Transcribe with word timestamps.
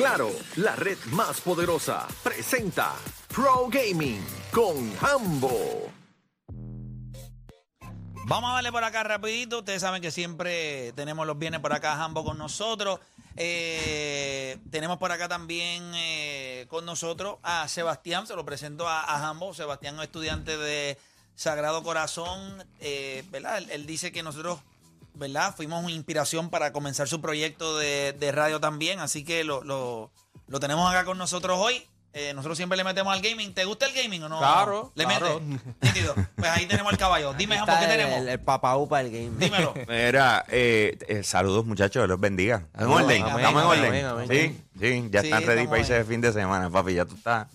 Claro, 0.00 0.30
la 0.56 0.74
red 0.76 0.96
más 1.10 1.42
poderosa 1.42 2.08
presenta 2.22 2.94
Pro 3.28 3.68
Gaming 3.68 4.24
con 4.50 4.90
Hambo. 4.98 5.92
Vamos 8.24 8.50
a 8.50 8.54
darle 8.54 8.72
por 8.72 8.82
acá 8.82 9.02
rapidito. 9.02 9.58
Ustedes 9.58 9.82
saben 9.82 10.00
que 10.00 10.10
siempre 10.10 10.94
tenemos 10.94 11.26
los 11.26 11.38
bienes 11.38 11.60
por 11.60 11.74
acá, 11.74 12.02
Hambo, 12.02 12.24
con 12.24 12.38
nosotros. 12.38 12.98
Eh, 13.36 14.56
tenemos 14.70 14.96
por 14.96 15.12
acá 15.12 15.28
también 15.28 15.92
eh, 15.94 16.64
con 16.70 16.86
nosotros 16.86 17.36
a 17.42 17.68
Sebastián. 17.68 18.26
Se 18.26 18.34
lo 18.34 18.46
presento 18.46 18.88
a, 18.88 19.02
a 19.02 19.28
Hambo. 19.28 19.52
Sebastián 19.52 19.96
es 19.96 20.04
estudiante 20.04 20.56
de 20.56 20.96
Sagrado 21.34 21.82
Corazón. 21.82 22.64
eh, 22.80 23.22
¿verdad? 23.30 23.58
Él, 23.58 23.68
él 23.70 23.84
dice 23.84 24.12
que 24.12 24.22
nosotros 24.22 24.60
¿verdad? 25.20 25.54
fuimos 25.56 25.84
una 25.84 25.92
inspiración 25.92 26.50
para 26.50 26.72
comenzar 26.72 27.06
su 27.06 27.20
proyecto 27.20 27.78
de, 27.78 28.12
de 28.18 28.32
radio 28.32 28.58
también. 28.58 28.98
Así 28.98 29.24
que 29.24 29.44
lo, 29.44 29.62
lo- 29.62 30.10
lo 30.48 30.58
tenemos 30.58 30.90
acá 30.90 31.04
con 31.04 31.16
nosotros 31.18 31.56
hoy. 31.60 31.86
Eh, 32.12 32.32
nosotros 32.34 32.56
siempre 32.56 32.76
le 32.76 32.82
metemos 32.82 33.12
al 33.14 33.20
gaming. 33.22 33.54
¿Te 33.54 33.64
gusta 33.64 33.86
el 33.86 33.92
gaming 33.92 34.24
o 34.24 34.28
no? 34.28 34.38
Claro, 34.40 34.90
¿Le 34.96 35.04
claro. 35.04 35.40
mete? 35.40 36.12
Pues 36.34 36.50
ahí 36.50 36.66
tenemos 36.66 36.90
al 36.92 36.98
caballo. 36.98 37.32
Dime, 37.34 37.56
Hambo, 37.56 37.72
¿qué 37.78 37.84
el, 37.84 37.90
tenemos? 37.90 38.18
el, 38.18 38.28
el 38.30 38.40
papaupa 38.40 39.00
del 39.00 39.12
game. 39.12 39.30
Dímelo. 39.38 39.74
Mira, 39.88 40.44
eh, 40.48 40.98
eh, 41.06 41.22
saludos 41.22 41.64
muchachos, 41.66 42.08
los 42.08 42.18
bendiga. 42.18 42.64
¿Estamos 42.72 42.98
en 42.98 43.04
orden? 43.04 43.26
¿Estamos 43.28 43.62
en 43.62 43.68
orden? 43.68 44.04
amén, 44.06 44.28
Sí, 44.28 44.60
sí, 44.80 45.08
ya 45.12 45.20
Sí, 45.20 45.26
están 45.28 45.46
ready 45.46 45.66
para 45.68 45.78
irse 45.78 45.92
de 45.94 46.04
fin 46.04 46.20
de 46.20 46.32
semana, 46.32 46.68
papi, 46.68 46.94
ya 46.94 47.04
tú 47.04 47.14
estás. 47.14 47.46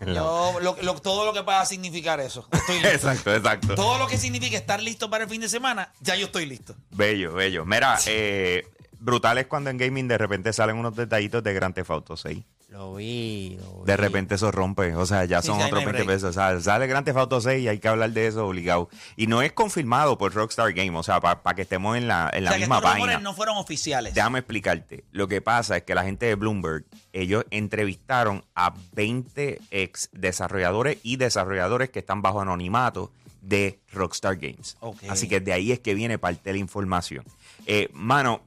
lo- 0.06 1.00
todo 1.02 1.24
lo 1.26 1.32
que 1.32 1.42
pueda 1.42 1.64
significar 1.66 2.20
eso. 2.20 2.46
Estoy 2.52 2.76
listo. 2.80 2.88
Exacto, 2.88 3.34
exacto. 3.34 3.74
todo 3.74 3.98
lo 3.98 4.06
que 4.06 4.18
signifique 4.18 4.56
estar 4.56 4.82
listo 4.82 5.08
para 5.10 5.24
el 5.24 5.30
fin 5.30 5.40
de 5.40 5.48
semana, 5.48 5.92
ya 6.00 6.16
yo 6.16 6.26
estoy 6.26 6.46
listo. 6.46 6.74
Bello, 6.90 7.32
bello. 7.34 7.64
Mira, 7.64 7.98
eh, 8.06 8.66
brutal 9.00 9.38
es 9.38 9.46
cuando 9.46 9.70
en 9.70 9.78
gaming 9.78 10.08
de 10.08 10.18
repente 10.18 10.52
salen 10.52 10.76
unos 10.76 10.94
detallitos 10.96 11.42
de 11.42 11.52
Grand 11.54 11.74
Theft 11.74 11.90
Auto 11.90 12.16
6. 12.16 12.38
Lo 12.78 12.94
vi, 12.94 13.58
lo 13.60 13.80
vi. 13.80 13.86
De 13.86 13.96
repente 13.96 14.36
eso 14.36 14.52
rompe, 14.52 14.94
o 14.94 15.04
sea, 15.04 15.24
ya 15.24 15.42
Sí, 15.42 15.48
son 15.48 15.56
sí, 15.58 15.64
otros 15.64 15.82
no 15.82 15.88
hay 15.88 15.94
20 15.94 16.02
break. 16.04 16.16
pesos. 16.16 16.30
O 16.30 16.32
sea, 16.32 16.60
sale 16.60 16.86
Grand 16.86 17.04
Theft 17.04 17.18
Auto 17.18 17.40
6 17.40 17.60
y 17.64 17.66
hay 17.66 17.80
que 17.80 17.88
hablar 17.88 18.12
de 18.12 18.28
eso 18.28 18.46
obligado. 18.46 18.88
Y 19.16 19.26
no 19.26 19.42
es 19.42 19.52
confirmado 19.52 20.16
por 20.16 20.32
Rockstar 20.32 20.72
Game, 20.74 20.96
o 20.96 21.02
sea, 21.02 21.20
para 21.20 21.54
que 21.56 21.62
estemos 21.62 21.96
en 21.96 22.06
la, 22.06 22.30
en 22.32 22.44
la 22.44 22.50
o 22.50 22.52
sea, 22.52 22.58
que 22.58 22.60
misma 22.60 22.76
estos 22.76 22.90
página. 22.92 23.18
no 23.18 23.34
fueron 23.34 23.56
oficiales. 23.56 24.14
Déjame 24.14 24.38
explicarte. 24.38 25.02
Lo 25.10 25.26
que 25.26 25.40
pasa 25.40 25.76
es 25.78 25.82
que 25.82 25.96
la 25.96 26.04
gente 26.04 26.26
de 26.26 26.36
Bloomberg, 26.36 26.84
ellos 27.12 27.44
entrevistaron 27.50 28.44
a 28.54 28.72
20 28.92 29.58
ex 29.72 30.08
desarrolladores 30.12 30.98
y 31.02 31.16
desarrolladores 31.16 31.90
que 31.90 31.98
están 31.98 32.22
bajo 32.22 32.40
anonimato 32.40 33.10
de 33.42 33.80
Rockstar 33.92 34.36
Games. 34.36 34.76
Así 35.08 35.28
que 35.28 35.40
de 35.40 35.52
ahí 35.52 35.72
es 35.72 35.80
que 35.80 35.94
viene 35.94 36.18
parte 36.18 36.42
de 36.44 36.52
la 36.52 36.58
información. 36.58 37.24
Eh, 37.66 37.88
mano, 37.92 38.42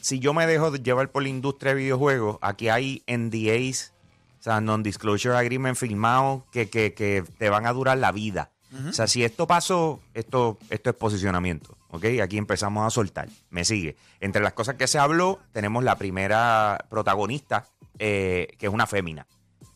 si 0.00 0.18
yo 0.18 0.34
me 0.34 0.46
dejo 0.46 0.70
de 0.70 0.80
llevar 0.80 1.10
por 1.10 1.22
la 1.22 1.28
industria 1.28 1.74
de 1.74 1.80
videojuegos, 1.80 2.38
aquí 2.40 2.68
hay 2.68 3.02
NDAs, 3.06 3.92
o 4.38 4.42
sea, 4.42 4.60
Non-Disclosure 4.60 5.36
Agreement 5.36 5.76
firmados 5.76 6.42
que, 6.52 6.68
que, 6.70 6.94
que 6.94 7.24
te 7.38 7.50
van 7.50 7.66
a 7.66 7.72
durar 7.72 7.98
la 7.98 8.12
vida. 8.12 8.50
O 8.88 8.92
sea, 8.92 9.08
si 9.08 9.24
esto 9.24 9.48
pasó, 9.48 10.00
esto, 10.14 10.56
esto 10.70 10.90
es 10.90 10.96
posicionamiento. 10.96 11.76
¿Ok? 11.90 12.04
Aquí 12.22 12.38
empezamos 12.38 12.86
a 12.86 12.90
soltar. 12.90 13.28
Me 13.50 13.64
sigue. 13.64 13.96
Entre 14.20 14.40
las 14.40 14.52
cosas 14.52 14.76
que 14.76 14.86
se 14.86 14.96
habló, 15.00 15.40
tenemos 15.50 15.82
la 15.82 15.96
primera 15.96 16.78
protagonista, 16.88 17.66
eh, 17.98 18.46
que 18.58 18.66
es 18.66 18.72
una 18.72 18.86
fémina, 18.86 19.26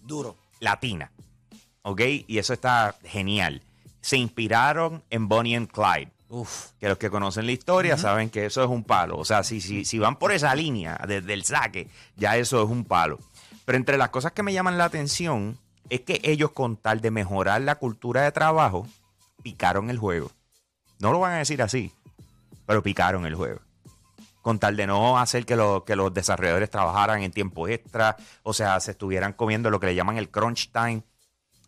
Duro. 0.01 0.37
latina. 0.61 1.11
¿Ok? 1.83 2.03
Y 2.29 2.39
eso 2.39 2.53
está 2.53 2.95
genial. 3.03 3.63
Se 4.01 4.17
inspiraron 4.17 5.03
en 5.11 5.27
Bonnie 5.27 5.57
and 5.57 5.69
Clyde. 5.73 6.13
Uf. 6.29 6.71
Que 6.81 6.89
los 6.89 6.99
que 6.99 7.11
conocen 7.11 7.47
la 7.47 7.53
historia 7.53 7.97
saben 7.99 8.31
que 8.31 8.47
eso 8.47 8.63
es 8.65 8.69
un 8.71 8.83
palo. 8.85 9.17
O 9.19 9.25
sea, 9.25 9.43
si, 9.45 9.61
si, 9.61 9.85
si 9.85 9.99
van 9.99 10.17
por 10.17 10.33
esa 10.33 10.55
línea 10.55 10.99
desde 11.07 11.33
el 11.35 11.45
saque, 11.45 11.89
ya 12.17 12.37
eso 12.37 12.63
es 12.63 12.69
un 12.69 12.85
palo. 12.85 13.19
Pero 13.65 13.77
entre 13.77 13.97
las 13.99 14.09
cosas 14.11 14.33
que 14.33 14.43
me 14.43 14.53
llaman 14.53 14.79
la 14.79 14.85
atención 14.87 15.59
es 15.91 16.01
que 16.01 16.21
ellos, 16.25 16.51
con 16.53 16.77
tal 16.77 17.01
de 17.01 17.11
mejorar 17.11 17.61
la 17.63 17.77
cultura 17.77 18.23
de 18.23 18.33
trabajo, 18.33 18.87
picaron 19.43 19.91
el 19.91 19.99
juego. 19.99 20.31
No 20.99 21.13
lo 21.13 21.21
van 21.21 21.33
a 21.35 21.39
decir 21.39 21.61
así, 21.63 21.93
pero 22.67 22.83
picaron 22.83 23.27
el 23.27 23.35
juego. 23.35 23.61
Con 24.43 24.59
tal 24.59 24.77
de 24.77 24.87
no 24.87 25.19
hacer 25.19 25.47
que, 25.47 25.57
lo- 25.57 25.85
que 25.85 25.97
los 25.97 26.13
desarrolladores 26.13 26.71
trabajaran 26.71 27.23
en 27.23 27.33
tiempo 27.33 27.69
extra, 27.69 28.17
o 28.43 28.53
sea, 28.53 28.81
se 28.81 28.91
estuvieran 28.93 29.33
comiendo 29.35 29.71
lo 29.71 29.79
que 29.81 29.87
le 29.87 29.95
llaman 29.95 30.17
el 30.19 30.31
crunch 30.31 30.71
time. 30.73 31.03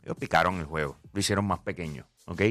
Ellos 0.03 0.17
picaron 0.19 0.57
el 0.57 0.67
juego, 0.67 0.99
lo 1.13 1.21
hicieron 1.21 1.47
más 1.47 1.59
pequeño, 1.61 2.07
¿ok? 2.27 2.43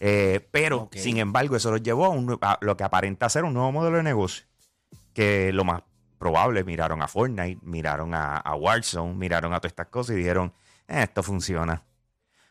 Eh, 0.00 0.46
pero, 0.50 0.88
sin 0.92 1.18
embargo, 1.18 1.56
eso 1.56 1.70
los 1.70 1.82
llevó 1.82 2.06
a, 2.06 2.08
un 2.10 2.38
a 2.40 2.58
lo 2.60 2.76
que 2.76 2.84
aparenta 2.84 3.28
ser 3.28 3.44
un 3.44 3.54
nuevo 3.54 3.72
modelo 3.72 3.96
de 3.98 4.02
negocio. 4.02 4.44
Que 5.12 5.52
lo 5.52 5.64
más 5.64 5.82
probable, 6.18 6.64
miraron 6.64 7.02
a 7.02 7.08
Fortnite, 7.08 7.60
miraron 7.62 8.14
a, 8.14 8.36
a 8.36 8.54
Warzone, 8.54 9.14
miraron 9.14 9.52
a 9.52 9.58
todas 9.58 9.72
estas 9.72 9.88
cosas 9.88 10.14
y 10.16 10.18
dijeron, 10.18 10.52
"Eh, 10.88 11.02
esto 11.02 11.22
funciona. 11.22 11.82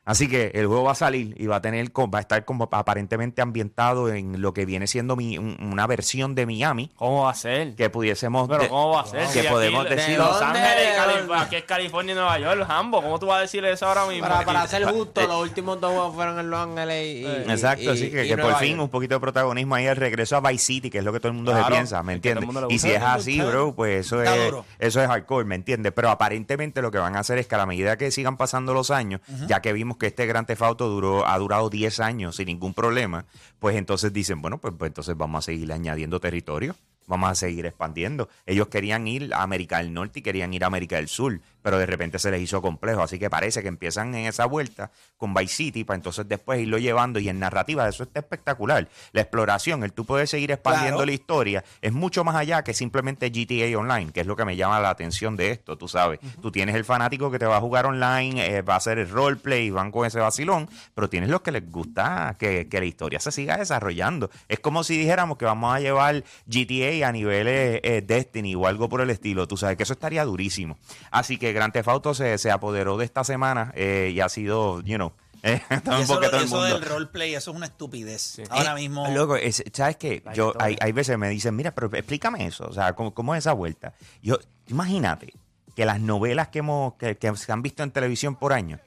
Así 0.06 0.28
que 0.28 0.52
el 0.53 0.68
juego 0.68 0.84
va 0.84 0.91
a 0.91 0.96
salir 0.96 1.34
y 1.40 1.47
va 1.47 1.56
a 1.58 1.62
tener, 1.62 1.88
va 1.90 2.18
a 2.18 2.22
estar 2.22 2.44
como 2.44 2.68
aparentemente 2.72 3.41
ambientado 3.41 4.09
en 4.14 4.41
lo 4.41 4.53
que 4.53 4.66
viene 4.66 4.86
siendo 4.86 5.16
mi- 5.16 5.38
un- 5.38 5.58
una 5.62 5.88
versión 5.88 6.36
de 6.36 6.46
Miami 6.46 6.91
¿Cómo 6.97 7.24
va 7.24 7.31
a 7.31 7.36
ser? 7.36 7.74
que 7.75 7.90
pudiésemos 7.90 8.50
Pero 8.50 8.63
de- 8.63 8.68
¿cómo 8.69 8.90
va 8.92 9.02
a 9.02 9.06
ser? 9.06 9.22
que 9.22 9.28
Si 9.28 9.40
aquí 9.40 9.47
podemos 9.47 9.86
de 9.86 9.96
decir 9.96 10.18
Los. 10.18 10.42
Ángeles, 10.42 10.97
aquí 11.38 11.56
es 11.56 11.63
California 11.63 12.12
y 12.12 12.16
Nueva 12.16 12.38
York, 12.40 12.66
Hambo. 12.69 13.02
¿Cómo 13.02 13.18
tú 13.18 13.28
vas 13.28 13.38
a 13.38 13.42
decirle 13.42 13.72
eso 13.72 13.88
ahora 13.88 14.06
mismo? 14.06 14.28
Para, 14.28 14.44
para 14.44 14.68
ser 14.68 14.84
justo, 14.86 15.22
Eh, 15.22 15.28
los 15.28 15.42
últimos 15.42 15.80
dos 15.80 15.92
juegos 15.94 16.16
fueron 16.16 16.38
en 16.40 16.50
Los 16.50 16.59
Ángeles 16.59 17.06
y. 17.06 17.19
y- 17.22 17.52
Exacto, 17.52 17.84
y- 17.84 17.88
así 17.88 18.12
que, 18.12 18.25
y 18.25 18.28
que 18.28 18.36
por 18.36 18.44
Nueva 18.46 18.59
fin 18.59 18.69
York. 18.72 18.81
un 18.84 18.90
poquito 18.90 19.16
de 19.16 19.19
protagonismo 19.22 19.75
ahí, 19.75 19.86
el 19.86 19.96
regreso 19.96 20.36
a 20.36 20.42
Vice 20.42 20.66
City, 20.66 20.90
que 20.90 20.97
es 20.97 21.03
lo 21.06 21.13
que 21.13 21.19
todo 21.19 21.30
el 21.30 21.36
mundo 21.36 21.56
se 21.56 21.63
piensa, 21.72 22.03
¿me 22.03 22.13
entiendes? 22.13 22.50
Y 22.69 22.80
si 22.80 22.92
es 22.92 23.02
así, 23.02 23.40
bro, 23.42 23.74
pues 23.74 24.06
eso 24.06 24.22
es, 24.22 24.46
duro. 24.46 24.66
eso 24.80 25.02
es 25.02 25.08
hardcore, 25.08 25.46
¿me 25.46 25.56
entiendes? 25.56 25.94
Pero 25.96 26.09
aparentemente 26.09 26.81
lo 26.81 26.92
que 26.92 26.97
van 26.97 27.16
a 27.16 27.19
hacer 27.19 27.38
es 27.38 27.47
que 27.47 27.56
a 27.56 27.59
la 27.59 27.66
medida 27.66 27.97
que 27.97 28.12
sigan 28.12 28.36
pasando 28.36 28.74
los 28.74 28.92
años, 28.92 29.22
ya 29.47 29.62
que 29.62 29.72
vimos 29.72 29.93
que 29.98 30.08
este 30.08 30.26
Gran 30.26 30.46
Theft 30.46 30.62
Auto 30.62 30.90
duró, 30.90 31.28
ha 31.28 31.38
durado 31.38 31.70
10 31.70 32.00
años 32.00 32.36
sin 32.38 32.48
ningún 32.48 32.74
problema, 32.74 33.26
pues 33.59 33.76
entonces 33.76 34.14
dicen, 34.14 34.42
bueno, 34.42 34.59
pues, 34.59 34.74
pues 34.78 34.90
entonces 34.90 35.16
vamos 35.18 35.40
a 35.40 35.42
seguir 35.44 35.72
añadiendo 35.72 36.20
territorio. 36.20 36.76
Vamos 37.08 37.30
a 37.30 37.36
seguir 37.36 37.66
expandiendo. 37.66 38.30
Ellos 38.46 38.68
querían 38.68 39.08
ir 39.08 39.34
a 39.34 39.44
América 39.44 39.78
del 39.80 39.94
Norte 39.94 40.19
y 40.19 40.22
querían 40.22 40.53
ir 40.53 40.64
a 40.64 40.68
América 40.68 40.96
del 40.96 41.08
Sur, 41.08 41.40
pero 41.62 41.78
de 41.78 41.86
repente 41.86 42.18
se 42.19 42.31
les 42.31 42.41
hizo 42.41 42.62
complejo. 42.62 43.02
Así 43.03 43.19
que 43.19 43.30
parece 43.30 43.62
que 43.62 43.68
empiezan 43.68 44.14
en 44.16 44.25
esa 44.25 44.46
vuelta 44.46 44.91
con 45.18 45.34
Vice 45.34 45.53
City 45.56 45.84
para 45.84 45.96
entonces 45.96 46.28
después 46.28 46.59
irlo 46.62 46.78
llevando. 46.78 47.19
Y 47.19 47.30
en 47.30 47.40
narrativa, 47.40 47.88
eso 47.88 48.03
está 48.03 48.19
espectacular. 48.22 48.88
La 49.12 49.22
exploración, 49.22 49.84
el 49.84 49.92
tú 49.94 50.06
puedes 50.06 50.30
seguir 50.30 50.52
expandiendo 50.52 50.97
Claro. 50.97 51.06
la 51.06 51.12
historia, 51.13 51.63
es 51.81 51.92
mucho 51.94 52.24
más 52.24 52.36
allá 52.36 52.63
que 52.63 52.74
simplemente 52.74 53.30
GTA 53.30 53.78
Online, 53.78 54.12
que 54.12 54.22
es 54.22 54.28
lo 54.28 54.36
que 54.36 54.46
me 54.46 54.56
llama 54.56 54.80
la 54.80 54.90
atención 54.90 55.36
de 55.36 55.52
esto, 55.52 55.78
tú 55.78 55.88
sabes. 55.88 56.19
Tú 56.42 56.52
tienes 56.52 56.75
el 56.75 56.86
fanático 56.86 57.31
que 57.31 57.40
te 57.40 57.46
va 57.46 57.58
a 57.58 57.62
jugar 57.62 57.86
online, 57.86 58.46
eh, 58.58 58.62
va 58.62 58.75
a 58.75 58.78
hacer 58.78 58.97
el 59.00 59.09
roleplay, 59.09 59.69
van 59.69 59.92
con 59.92 60.06
ese 60.06 60.19
vacilón, 60.19 60.69
pero 60.94 61.09
tienes 61.09 61.30
los 61.30 61.42
que 61.42 61.52
les 61.52 61.69
gusta 61.72 62.36
que, 62.40 62.68
que 62.68 62.80
la 62.80 62.86
historia 62.86 63.19
se 63.19 63.31
siga 63.31 63.58
desarrollando. 63.58 64.30
Es 64.47 64.59
como 64.59 64.84
si 64.84 64.97
dijéramos 64.97 65.38
que 65.38 65.46
vamos 65.46 65.74
a 65.75 65.80
llevar 65.80 66.24
GTA 66.46 66.93
a 67.02 67.12
niveles 67.12 67.80
eh, 67.84 68.04
Destiny 68.06 68.54
o 68.56 68.68
algo 68.68 68.88
por 68.90 69.02
el 69.02 69.09
estilo, 69.09 69.48
tú 69.48 69.58
sabes 69.58 69.78
que 69.78 69.84
eso 69.84 69.94
estaría 69.94 70.24
durísimo. 70.26 70.78
Así 71.09 71.38
que 71.38 71.52
Grand 71.54 71.74
Theft 71.74 71.88
Auto 71.88 72.14
se, 72.14 72.38
se 72.38 72.52
apoderó 72.52 72.98
de 72.98 73.06
esta 73.06 73.24
semana 73.24 73.72
eh, 73.76 74.12
y 74.14 74.20
ha 74.20 74.30
sido, 74.30 74.81
you 74.81 74.96
know, 74.98 75.14
eh, 75.44 75.62
está 75.70 75.94
Y 75.94 75.96
un 75.96 76.02
eso, 76.04 76.20
todo 76.20 76.38
el 76.38 76.46
eso 76.46 76.56
mundo. 76.58 76.80
del 76.80 76.81
roleplay, 76.88 77.34
eso 77.36 77.52
es 77.52 77.58
una 77.58 77.66
estupidez. 77.66 78.42
Ahora 78.50 78.72
Eh, 78.74 78.76
mismo. 78.76 79.08
Loco, 79.09 79.36
es- 79.36 79.64
¿sabes 79.74 79.98
qué? 79.98 80.24
Yo, 80.36 80.54
hay, 80.59 80.78
hay 80.80 80.92
veces 80.92 81.18
me 81.18 81.28
dicen, 81.30 81.56
mira, 81.56 81.72
pero 81.76 81.90
explícame 81.94 82.46
eso. 82.46 82.66
O 82.68 82.74
sea, 82.74 82.94
¿cómo, 82.94 83.14
cómo 83.14 83.34
es 83.36 83.40
esa 83.40 83.54
vuelta? 83.54 83.94
Yo, 84.22 84.38
imagínate 84.68 85.34
que 85.75 85.86
las 85.86 86.00
novelas 86.00 86.50
que, 86.50 86.60
hemos, 86.60 86.94
que, 86.96 87.18
que 87.18 87.36
se 87.36 87.52
han 87.52 87.62
visto 87.62 87.81
en 87.84 87.92
televisión 87.92 88.36
por 88.36 88.54
años, 88.54 88.80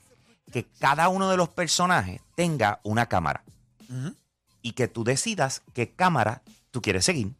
que 0.52 0.64
cada 0.78 1.08
uno 1.08 1.28
de 1.28 1.36
los 1.36 1.48
personajes 1.48 2.20
tenga 2.36 2.78
una 2.84 3.06
cámara. 3.06 3.42
Y 4.62 4.72
que 4.72 4.88
tú 4.88 5.04
decidas 5.04 5.62
qué 5.74 5.90
cámara 5.90 6.42
tú 6.70 6.80
quieres 6.82 7.04
seguir. 7.04 7.32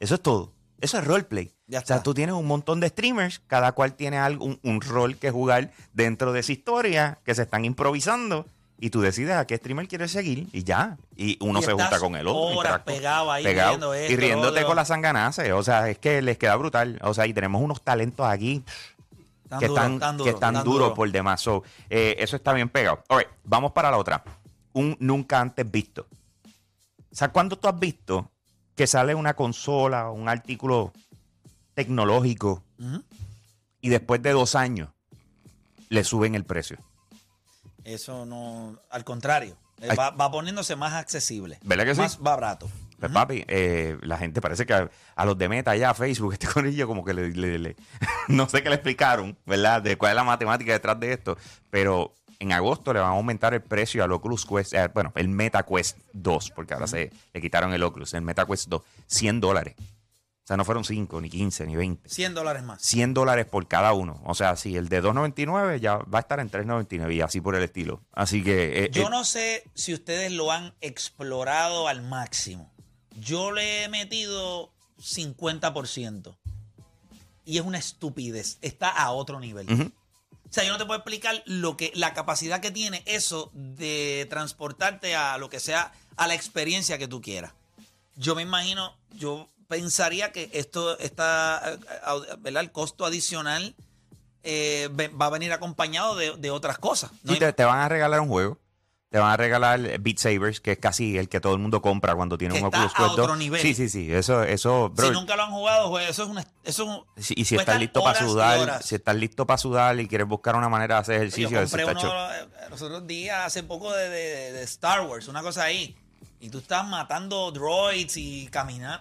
Eso 0.00 0.16
es 0.16 0.20
todo. 0.20 0.52
Eso 0.80 0.98
es 0.98 1.04
roleplay. 1.04 1.54
Ya 1.66 1.80
o 1.80 1.86
sea, 1.86 2.02
tú 2.02 2.12
tienes 2.12 2.34
un 2.34 2.46
montón 2.46 2.80
de 2.80 2.88
streamers, 2.88 3.40
cada 3.46 3.72
cual 3.72 3.94
tiene 3.94 4.18
algo, 4.18 4.56
un, 4.62 4.80
rol 4.82 5.16
que 5.16 5.30
jugar 5.30 5.70
dentro 5.94 6.32
de 6.32 6.40
esa 6.40 6.52
historia, 6.52 7.18
que 7.24 7.34
se 7.34 7.42
están 7.42 7.64
improvisando, 7.64 8.46
y 8.78 8.90
tú 8.90 9.00
decides 9.00 9.36
a 9.36 9.46
qué 9.46 9.56
streamer 9.56 9.88
quieres 9.88 10.10
seguir, 10.10 10.46
y 10.52 10.62
ya. 10.64 10.98
Y 11.16 11.38
uno 11.40 11.60
Y 11.60 11.62
se 11.62 11.72
junta 11.72 11.98
con 11.98 12.16
el 12.16 12.26
otro. 12.26 12.58
horas 12.58 12.80
pegado 12.80 13.32
ahí 13.32 13.44
Pegado. 13.44 13.70
viendo 13.70 13.94
esto, 13.94 14.12
y 14.12 14.16
riéndote 14.16 14.60
lo 14.60 14.66
con 14.66 14.76
las 14.76 14.88
sanganaces. 14.88 15.52
O 15.52 15.62
sea, 15.62 15.88
es 15.88 15.98
que 15.98 16.20
les 16.20 16.36
queda 16.36 16.56
brutal. 16.56 17.00
O 17.02 17.14
sea, 17.14 17.26
y 17.26 17.32
tenemos 17.32 17.62
unos 17.62 17.80
talentos 17.80 18.26
aquí 18.26 18.62
Tan 19.48 19.60
que 19.60 19.68
duro, 19.68 19.82
están, 19.82 19.98
tan 19.98 20.16
que 20.16 20.18
duro, 20.18 20.30
están 20.30 20.54
tan 20.54 20.64
duros 20.64 20.80
duro. 20.80 20.94
por 20.94 21.10
demás. 21.10 21.40
So, 21.40 21.62
eh, 21.88 22.16
eso 22.18 22.36
está 22.36 22.52
bien 22.52 22.68
pegado. 22.68 23.02
All 23.08 23.20
right, 23.20 23.28
vamos 23.44 23.72
para 23.72 23.90
la 23.90 23.96
otra. 23.96 24.22
Un 24.72 24.96
nunca 25.00 25.40
antes 25.40 25.70
visto. 25.70 26.06
O 27.10 27.16
sea, 27.16 27.28
¿cuándo 27.28 27.56
tú 27.56 27.68
has 27.68 27.78
visto 27.78 28.30
que 28.74 28.86
sale 28.86 29.14
una 29.14 29.34
consola 29.34 30.10
un 30.10 30.28
artículo 30.28 30.92
tecnológico 31.74 32.62
y 33.80 33.88
después 33.88 34.22
de 34.22 34.32
dos 34.32 34.54
años 34.54 34.90
le 35.88 36.04
suben 36.04 36.34
el 36.34 36.44
precio? 36.44 36.78
Eso 37.84 38.24
no. 38.26 38.78
Al 38.90 39.04
contrario. 39.04 39.56
eh, 39.80 39.88
Ay. 39.90 39.96
Va, 39.96 40.10
va 40.10 40.30
poniéndose 40.30 40.76
más 40.76 40.94
accesible. 40.94 41.58
¿Verdad 41.62 41.84
que 41.84 41.94
sí? 41.94 42.00
Más 42.00 42.18
barato. 42.18 42.68
Pues 42.98 43.12
papi, 43.12 43.44
eh, 43.48 43.98
la 44.02 44.16
gente 44.16 44.40
parece 44.40 44.64
que 44.64 44.72
a, 44.72 44.90
a 45.14 45.24
los 45.26 45.36
de 45.36 45.48
Meta 45.48 45.76
ya, 45.76 45.92
Facebook, 45.92 46.32
este 46.34 46.46
conillo 46.46 46.86
como 46.86 47.04
que 47.04 47.12
le, 47.12 47.30
le- 47.32 47.58
le- 47.58 47.76
no 48.28 48.48
sé 48.48 48.62
qué 48.62 48.70
le 48.70 48.76
explicaron, 48.76 49.36
¿verdad? 49.44 49.82
De 49.82 49.98
cuál 49.98 50.12
es 50.12 50.16
la 50.16 50.24
matemática 50.24 50.72
detrás 50.72 50.98
de 50.98 51.12
esto, 51.12 51.36
pero 51.70 52.14
en 52.44 52.52
agosto 52.52 52.92
le 52.92 53.00
van 53.00 53.10
a 53.10 53.14
aumentar 53.14 53.52
el 53.54 53.60
precio 53.62 54.04
al 54.04 54.12
Oculus 54.12 54.46
Quest, 54.46 54.72
eh, 54.74 54.88
bueno, 54.94 55.12
el 55.16 55.28
Meta 55.28 55.64
Quest 55.64 55.98
2, 56.12 56.52
porque 56.54 56.74
ahora 56.74 56.86
se 56.86 57.10
le 57.32 57.40
quitaron 57.40 57.72
el 57.74 57.82
Oculus, 57.82 58.14
el 58.14 58.22
Meta 58.22 58.46
Quest 58.46 58.68
2, 58.68 58.82
100 59.06 59.40
dólares. 59.40 59.74
O 59.78 60.46
sea, 60.46 60.58
no 60.58 60.64
fueron 60.66 60.84
5, 60.84 61.22
ni 61.22 61.30
15, 61.30 61.66
ni 61.66 61.74
20. 61.74 62.06
100 62.06 62.34
dólares 62.34 62.62
más. 62.62 62.82
100 62.82 63.14
dólares 63.14 63.46
por 63.46 63.66
cada 63.66 63.94
uno. 63.94 64.20
O 64.26 64.34
sea, 64.34 64.56
si 64.56 64.76
el 64.76 64.90
de 64.90 65.02
2.99 65.02 65.80
ya 65.80 65.96
va 65.96 66.18
a 66.18 66.20
estar 66.20 66.38
en 66.38 66.50
3.99 66.50 67.14
y 67.14 67.22
así 67.22 67.40
por 67.40 67.54
el 67.54 67.62
estilo. 67.62 68.02
Así 68.12 68.44
que... 68.44 68.84
eh, 68.84 68.90
Yo 68.92 69.06
eh, 69.06 69.10
no 69.10 69.24
sé 69.24 69.64
si 69.74 69.94
ustedes 69.94 70.30
lo 70.32 70.52
han 70.52 70.74
explorado 70.82 71.88
al 71.88 72.02
máximo. 72.02 72.70
Yo 73.18 73.52
le 73.52 73.84
he 73.84 73.88
metido 73.88 74.70
50%. 75.00 76.36
Y 77.46 77.56
es 77.58 77.64
una 77.64 77.78
estupidez. 77.78 78.58
Está 78.60 78.90
a 78.90 79.12
otro 79.12 79.40
nivel. 79.40 79.66
O 79.70 79.90
sea, 80.54 80.64
yo 80.64 80.72
no 80.72 80.78
te 80.78 80.84
puedo 80.84 80.98
explicar 80.98 81.42
lo 81.46 81.76
que, 81.76 81.90
la 81.94 82.14
capacidad 82.14 82.60
que 82.60 82.70
tiene 82.70 83.02
eso 83.06 83.50
de 83.54 84.26
transportarte 84.30 85.16
a 85.16 85.36
lo 85.38 85.50
que 85.50 85.60
sea, 85.60 85.92
a 86.16 86.28
la 86.28 86.34
experiencia 86.34 86.96
que 86.96 87.08
tú 87.08 87.20
quieras. 87.20 87.52
Yo 88.14 88.34
me 88.34 88.42
imagino, 88.42 88.96
yo 89.10 89.48
pensaría 89.66 90.30
que 90.30 90.50
esto 90.52 90.96
está, 90.98 91.74
eh, 91.74 92.36
¿verdad? 92.38 92.62
El 92.62 92.70
costo 92.70 93.04
adicional 93.04 93.74
eh, 94.44 94.88
va 95.20 95.26
a 95.26 95.30
venir 95.30 95.52
acompañado 95.52 96.14
de, 96.14 96.36
de 96.36 96.50
otras 96.50 96.78
cosas. 96.78 97.10
¿no? 97.24 97.32
Sí, 97.32 97.38
te, 97.38 97.52
te 97.52 97.64
van 97.64 97.80
a 97.80 97.88
regalar 97.88 98.20
un 98.20 98.28
juego. 98.28 98.58
Te 99.14 99.20
van 99.20 99.30
a 99.30 99.36
regalar 99.36 100.00
Beat 100.00 100.18
Sabers, 100.18 100.58
que 100.60 100.72
es 100.72 100.78
casi 100.78 101.16
el 101.16 101.28
que 101.28 101.38
todo 101.40 101.52
el 101.52 101.60
mundo 101.60 101.80
compra 101.80 102.16
cuando 102.16 102.36
tiene 102.36 102.54
Que 102.54 102.60
un 102.62 102.66
Oculus 102.66 102.92
Quest 102.92 102.98
2. 103.10 103.18
otro 103.20 103.36
nivel. 103.36 103.62
Sí, 103.62 103.72
sí, 103.72 103.88
sí. 103.88 104.12
Eso, 104.12 104.42
eso, 104.42 104.90
bro. 104.90 105.06
si 105.06 105.12
nunca 105.12 105.36
lo 105.36 105.44
han 105.44 105.52
jugado, 105.52 105.88
pues 105.88 106.10
eso 106.10 106.24
es 106.24 106.28
una, 106.30 106.40
eso 106.64 106.82
es 106.82 106.88
un- 106.88 107.04
y 107.36 107.44
si 107.44 107.54
estás 107.54 107.78
listo 107.78 108.02
para 108.02 108.18
sudar, 108.18 108.82
si 108.82 108.96
estás 108.96 109.14
listo 109.14 109.46
para 109.46 109.56
sudar 109.58 110.00
y 110.00 110.08
quieres 110.08 110.26
buscar 110.26 110.56
una 110.56 110.68
manera 110.68 110.96
de 110.96 111.00
hacer 111.02 111.14
Yo 111.14 111.22
ejercicio, 111.22 111.60
eso 111.60 111.76
compré 111.76 111.84
uno 112.02 112.32
eh, 112.34 112.48
los 112.70 112.82
otros 112.82 113.06
días, 113.06 113.46
hace 113.46 113.62
poco, 113.62 113.92
de, 113.92 114.08
de- 114.08 114.52
de 114.52 114.62
Star 114.64 115.02
Wars, 115.02 115.28
una 115.28 115.42
cosa 115.42 115.62
ahí. 115.62 115.94
Y 116.40 116.48
tú 116.50 116.58
estás 116.58 116.84
matando 116.84 117.52
droids 117.52 118.16
y 118.16 118.48
caminar. 118.48 119.00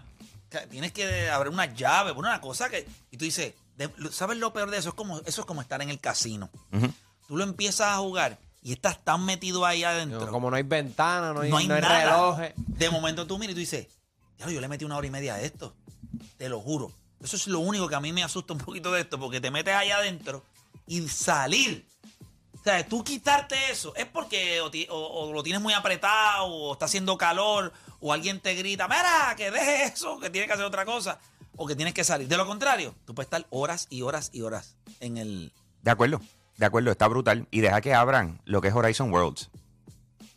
Ca- 0.49 0.67
Tienes 0.67 0.91
que 0.91 1.27
abrir 1.31 1.51
una 1.51 1.65
llave, 1.73 2.11
una 2.11 2.39
cosa 2.39 2.69
que. 2.69 2.85
Y 3.09 3.17
tú 3.17 3.25
dices, 3.25 3.55
¿sabes 4.11 4.37
lo 4.37 4.53
peor 4.53 4.69
de 4.69 4.77
eso? 4.77 4.89
Es 4.89 4.95
como, 4.95 5.17
eso 5.25 5.41
es 5.41 5.47
como 5.47 5.59
estar 5.61 5.81
en 5.81 5.89
el 5.89 5.99
casino. 5.99 6.51
Tú 7.27 7.35
lo 7.35 7.43
empiezas 7.43 7.87
a 7.87 7.97
jugar 7.97 8.37
y 8.63 8.71
estás 8.73 9.03
tan 9.03 9.25
metido 9.25 9.65
ahí 9.65 9.83
adentro. 9.83 10.29
Como 10.31 10.49
no 10.49 10.55
hay 10.55 10.63
ventana, 10.63 11.33
no 11.33 11.41
hay, 11.41 11.49
no 11.49 11.57
hay 11.57 11.67
no 11.67 11.75
hay 11.75 11.81
nada. 11.81 11.99
relojes. 12.03 12.53
De 12.57 12.89
momento 12.89 13.27
tú 13.27 13.37
miras 13.37 13.51
y 13.51 13.55
tú 13.55 13.59
dices, 13.59 13.87
"Diablo, 14.37 14.53
yo 14.55 14.61
le 14.61 14.67
metí 14.67 14.85
una 14.85 14.97
hora 14.97 15.07
y 15.07 15.11
media 15.11 15.35
a 15.35 15.41
esto. 15.41 15.75
Te 16.37 16.47
lo 16.49 16.59
juro. 16.61 16.91
Eso 17.21 17.35
es 17.35 17.47
lo 17.47 17.59
único 17.59 17.87
que 17.87 17.95
a 17.95 17.99
mí 17.99 18.11
me 18.13 18.23
asusta 18.23 18.53
un 18.53 18.59
poquito 18.59 18.91
de 18.91 19.01
esto, 19.01 19.19
porque 19.19 19.39
te 19.41 19.49
metes 19.51 19.73
ahí 19.73 19.91
adentro 19.91 20.43
y 20.87 21.07
salir. 21.07 21.85
O 22.59 22.63
sea, 22.63 22.85
tú 22.87 23.03
quitarte 23.03 23.55
eso 23.71 23.93
es 23.95 24.05
porque 24.05 24.61
o, 24.61 24.71
ti- 24.71 24.87
o- 24.89 24.95
o 25.29 25.33
lo 25.33 25.43
tienes 25.43 25.61
muy 25.61 25.73
apretado, 25.73 26.45
o 26.45 26.73
está 26.73 26.85
haciendo 26.85 27.17
calor, 27.17 27.73
o 27.99 28.13
alguien 28.13 28.39
te 28.39 28.53
grita, 28.55 28.87
mira, 28.87 29.33
que 29.37 29.51
deje 29.51 29.85
eso, 29.85 30.19
que 30.19 30.29
tienes 30.29 30.47
que 30.47 30.53
hacer 30.53 30.65
otra 30.65 30.85
cosa, 30.85 31.19
o 31.57 31.65
que 31.67 31.75
tienes 31.75 31.93
que 31.93 32.03
salir. 32.05 32.27
De 32.27 32.37
lo 32.37 32.45
contrario, 32.47 32.95
tú 33.05 33.13
puedes 33.13 33.27
estar 33.27 33.45
horas 33.49 33.87
y 33.89 34.01
horas 34.01 34.29
y 34.33 34.41
horas 34.41 34.75
en 35.01 35.17
el... 35.17 35.51
De 35.81 35.91
acuerdo, 35.91 36.21
de 36.57 36.65
acuerdo, 36.65 36.91
está 36.91 37.07
brutal. 37.07 37.47
Y 37.51 37.61
deja 37.61 37.81
que 37.81 37.93
abran 37.93 38.39
lo 38.45 38.61
que 38.61 38.67
es 38.69 38.73
Horizon 38.75 39.11
Worlds. 39.11 39.49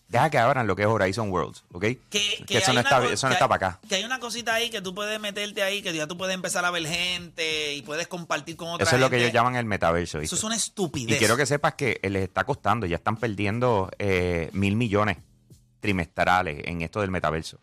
Deja 0.08 0.30
que 0.30 0.38
abran 0.38 0.68
lo 0.68 0.76
que 0.76 0.82
es 0.82 0.88
Horizon 0.88 1.30
Worlds, 1.32 1.64
¿ok? 1.72 1.82
Que, 2.08 2.44
Que 2.46 2.58
eso 2.58 2.72
no 2.72 2.78
está, 2.78 3.04
eso 3.06 3.26
no 3.26 3.30
que 3.30 3.34
está 3.34 3.44
hay- 3.46 3.48
para 3.48 3.54
acá. 3.70 3.80
Que 3.88 3.96
hay 3.96 4.04
una 4.04 4.20
cosita 4.20 4.54
ahí 4.54 4.70
que 4.70 4.80
tú 4.80 4.94
puedes 4.94 5.18
meterte 5.18 5.64
ahí, 5.64 5.82
que 5.82 5.92
ya 5.92 6.06
tú 6.06 6.16
puedes 6.16 6.32
empezar 6.32 6.64
a 6.64 6.70
ver 6.70 6.86
gente 6.86 7.74
y 7.74 7.82
puedes 7.82 8.06
compartir 8.06 8.56
con 8.56 8.68
otra 8.68 8.86
Eso 8.86 8.94
es 8.94 9.00
lo 9.02 9.10
que 9.10 9.16
ellos 9.18 9.32
llaman 9.32 9.56
el 9.56 9.64
metaverso. 9.64 10.20
¿viste? 10.20 10.26
Eso 10.34 10.36
es 10.36 10.44
una 10.44 10.54
estupidez. 10.54 11.16
Y 11.16 11.18
quiero 11.18 11.36
que 11.36 11.44
sepas 11.44 11.74
que 11.74 11.98
les 12.04 12.22
está 12.22 12.44
costando, 12.44 12.86
ya 12.86 12.96
están 12.96 13.16
perdiendo 13.16 13.90
eh, 13.98 14.48
mil 14.52 14.76
millones 14.76 15.16
trimestrales 15.80 16.60
en 16.66 16.82
esto 16.82 17.00
del 17.00 17.10
metaverso. 17.10 17.58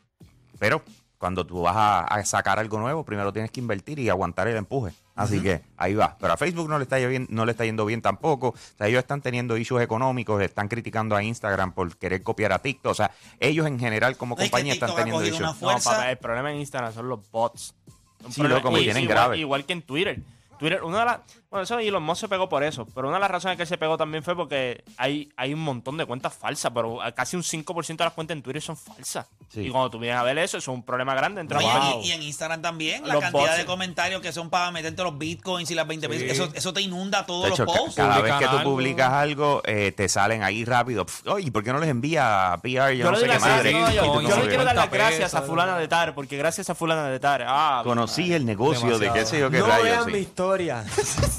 Pero 0.59 0.83
cuando 1.17 1.45
tú 1.45 1.61
vas 1.61 1.75
a, 1.77 1.99
a 2.01 2.25
sacar 2.25 2.59
algo 2.59 2.77
nuevo, 2.77 3.05
primero 3.05 3.31
tienes 3.31 3.51
que 3.51 3.61
invertir 3.61 3.99
y 3.99 4.09
aguantar 4.09 4.49
el 4.49 4.57
empuje. 4.57 4.91
Así 5.15 5.41
que 5.41 5.61
ahí 5.77 5.93
va. 5.93 6.17
Pero 6.19 6.33
a 6.33 6.37
Facebook 6.37 6.67
no 6.67 6.77
le 6.79 6.83
está 6.83 6.97
bien, 6.97 7.27
no 7.29 7.45
le 7.45 7.51
está 7.51 7.65
yendo 7.65 7.85
bien 7.85 8.01
tampoco. 8.01 8.47
O 8.49 8.55
sea, 8.77 8.87
ellos 8.87 8.99
están 8.99 9.21
teniendo 9.21 9.55
issues 9.57 9.83
económicos, 9.83 10.41
están 10.41 10.67
criticando 10.67 11.15
a 11.15 11.23
Instagram 11.23 11.73
por 11.73 11.95
querer 11.97 12.23
copiar 12.23 12.51
a 12.51 12.59
TikTok. 12.59 12.91
O 12.91 12.95
sea, 12.95 13.11
ellos 13.39 13.67
en 13.67 13.79
general 13.79 14.17
como 14.17 14.35
No, 14.35 14.41
es 14.41 14.45
que 14.47 14.51
compañía 14.51 14.73
están 14.73 14.95
teniendo 14.95 15.23
issues. 15.23 15.41
No, 15.41 15.55
papá, 15.59 16.09
el 16.09 16.17
problema 16.17 16.51
en 16.51 16.57
Instagram 16.59 16.93
son 16.93 17.09
los 17.09 17.19
bots. 17.31 17.75
Un 18.25 18.31
Sí, 18.31 18.41
problema- 18.41 18.59
loco, 18.61 18.71
me 18.71 18.79
y- 18.79 18.83
tienen 18.85 19.03
igual, 19.03 19.15
grave. 19.17 19.37
Igual 19.37 19.65
que 19.65 19.73
en 19.73 19.81
Twitter. 19.83 20.19
Twitter, 20.59 20.83
una 20.83 20.99
de 20.99 21.05
las. 21.05 21.19
Bueno, 21.49 21.63
eso 21.65 21.77
Elon 21.77 22.01
Musk 22.01 22.21
se 22.21 22.27
pegó 22.27 22.49
por 22.49 22.63
eso. 22.63 22.87
Pero 22.95 23.07
una 23.09 23.17
de 23.17 23.21
las 23.21 23.29
razones 23.29 23.57
que 23.57 23.65
se 23.67 23.77
pegó 23.77 23.95
también 23.95 24.23
fue 24.23 24.35
porque 24.35 24.83
hay, 24.97 25.29
hay 25.37 25.53
un 25.53 25.59
montón 25.59 25.97
de 25.97 26.05
cuentas 26.07 26.33
falsas. 26.33 26.71
Pero 26.73 26.97
casi 27.15 27.35
un 27.35 27.43
5% 27.43 27.97
de 27.97 28.03
las 28.05 28.13
cuentas 28.13 28.35
en 28.35 28.41
Twitter 28.41 28.59
son 28.61 28.75
falsas. 28.75 29.27
Sí. 29.49 29.61
Y 29.61 29.69
cuando 29.69 29.91
tú 29.91 29.99
vienes 29.99 30.19
a 30.19 30.23
ver 30.23 30.35
eso, 30.39 30.57
eso 30.57 30.71
es 30.71 30.75
un 30.75 30.83
problema 30.83 31.13
grande 31.13 31.41
entre 31.41 31.55
No, 31.59 31.61
y- 31.61 31.65
los 31.95 32.05
y, 32.05 32.09
y 32.09 32.11
en 32.13 32.23
Instagram 32.23 32.61
también, 32.63 33.05
la 33.07 33.13
Los 33.13 33.21
cantidad 33.23 33.43
bots. 33.43 33.57
de 33.57 33.65
comentarios 33.65 34.21
que 34.21 34.31
son 34.31 34.49
para 34.49 34.71
meterte 34.71 35.03
los 35.03 35.15
bitcoins 35.15 35.69
y 35.69 35.75
las 35.75 35.85
20 35.87 36.07
veces. 36.07 36.31
Eso, 36.31 36.49
eso 36.55 36.73
te 36.73 36.81
inunda 36.81 37.23
todos 37.27 37.45
De 37.45 37.49
hecho, 37.51 37.65
los 37.65 37.77
posts. 37.77 37.95
cada 37.97 38.19
vez 38.21 38.33
que 38.33 38.47
tú 38.47 38.63
publicas 38.63 39.11
algo, 39.13 39.61
eh, 39.65 39.91
te 39.95 40.09
salen 40.09 40.41
ahí 40.41 40.65
rápido. 40.65 41.05
Oye, 41.27 41.51
¿por 41.51 41.63
qué 41.63 41.71
no 41.71 41.77
les 41.79 41.89
envía 41.89 42.57
PR? 42.63 42.95
Yo, 42.97 43.05
Yo, 43.05 43.11
no 43.11 43.11
le 43.11 43.19
sé 43.19 43.27
qué 43.31 43.39
madre. 43.39 43.73
no, 43.73 43.91
yo, 43.91 44.01
tú 44.13 44.21
yo 44.21 44.29
no 44.29 44.41
le 44.41 44.47
quiero 44.47 44.63
dar 44.63 44.75
las 44.75 44.85
50 44.85 44.97
gracias 44.97 45.35
a 45.35 45.41
fulana 45.43 45.77
de 45.77 45.87
Tar, 45.87 46.15
porque 46.15 46.35
gracias 46.35 46.67
a 46.71 46.73
fulana 46.73 47.07
de 47.09 47.19
Tar. 47.19 47.45
Ah, 47.47 47.81
Conocí 47.83 48.33
el 48.33 48.43
negocio 48.43 48.97
de 48.97 49.11
qué 49.11 49.23
sé 49.25 49.39
yo 49.39 49.51
qué 49.51 49.59
No 49.59 49.67
rayos. 49.67 50.07
sí. 50.57 50.61
historia. 50.61 50.85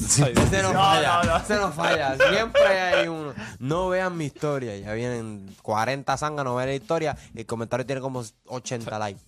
Soy- 0.08 0.32
Ese 0.36 0.62
no, 0.62 0.72
No, 0.72 0.78
falla. 0.80 1.22
no, 1.22 1.30
no. 1.30 1.36
Ese 1.38 1.54
no 1.56 1.72
falla. 1.72 2.16
Siempre 2.30 2.62
hay 2.80 3.08
uno. 3.08 3.32
No 3.58 3.88
vean 3.88 4.16
mi 4.16 4.26
historia. 4.26 4.76
Ya 4.76 4.92
vienen 4.92 5.54
40 5.62 6.16
zangas, 6.16 6.44
no 6.44 6.54
vean 6.54 6.68
la 6.68 6.74
historia. 6.74 7.16
El 7.34 7.46
comentario 7.46 7.84
tiene 7.86 8.00
como 8.00 8.22
80 8.46 8.98
likes. 8.98 9.20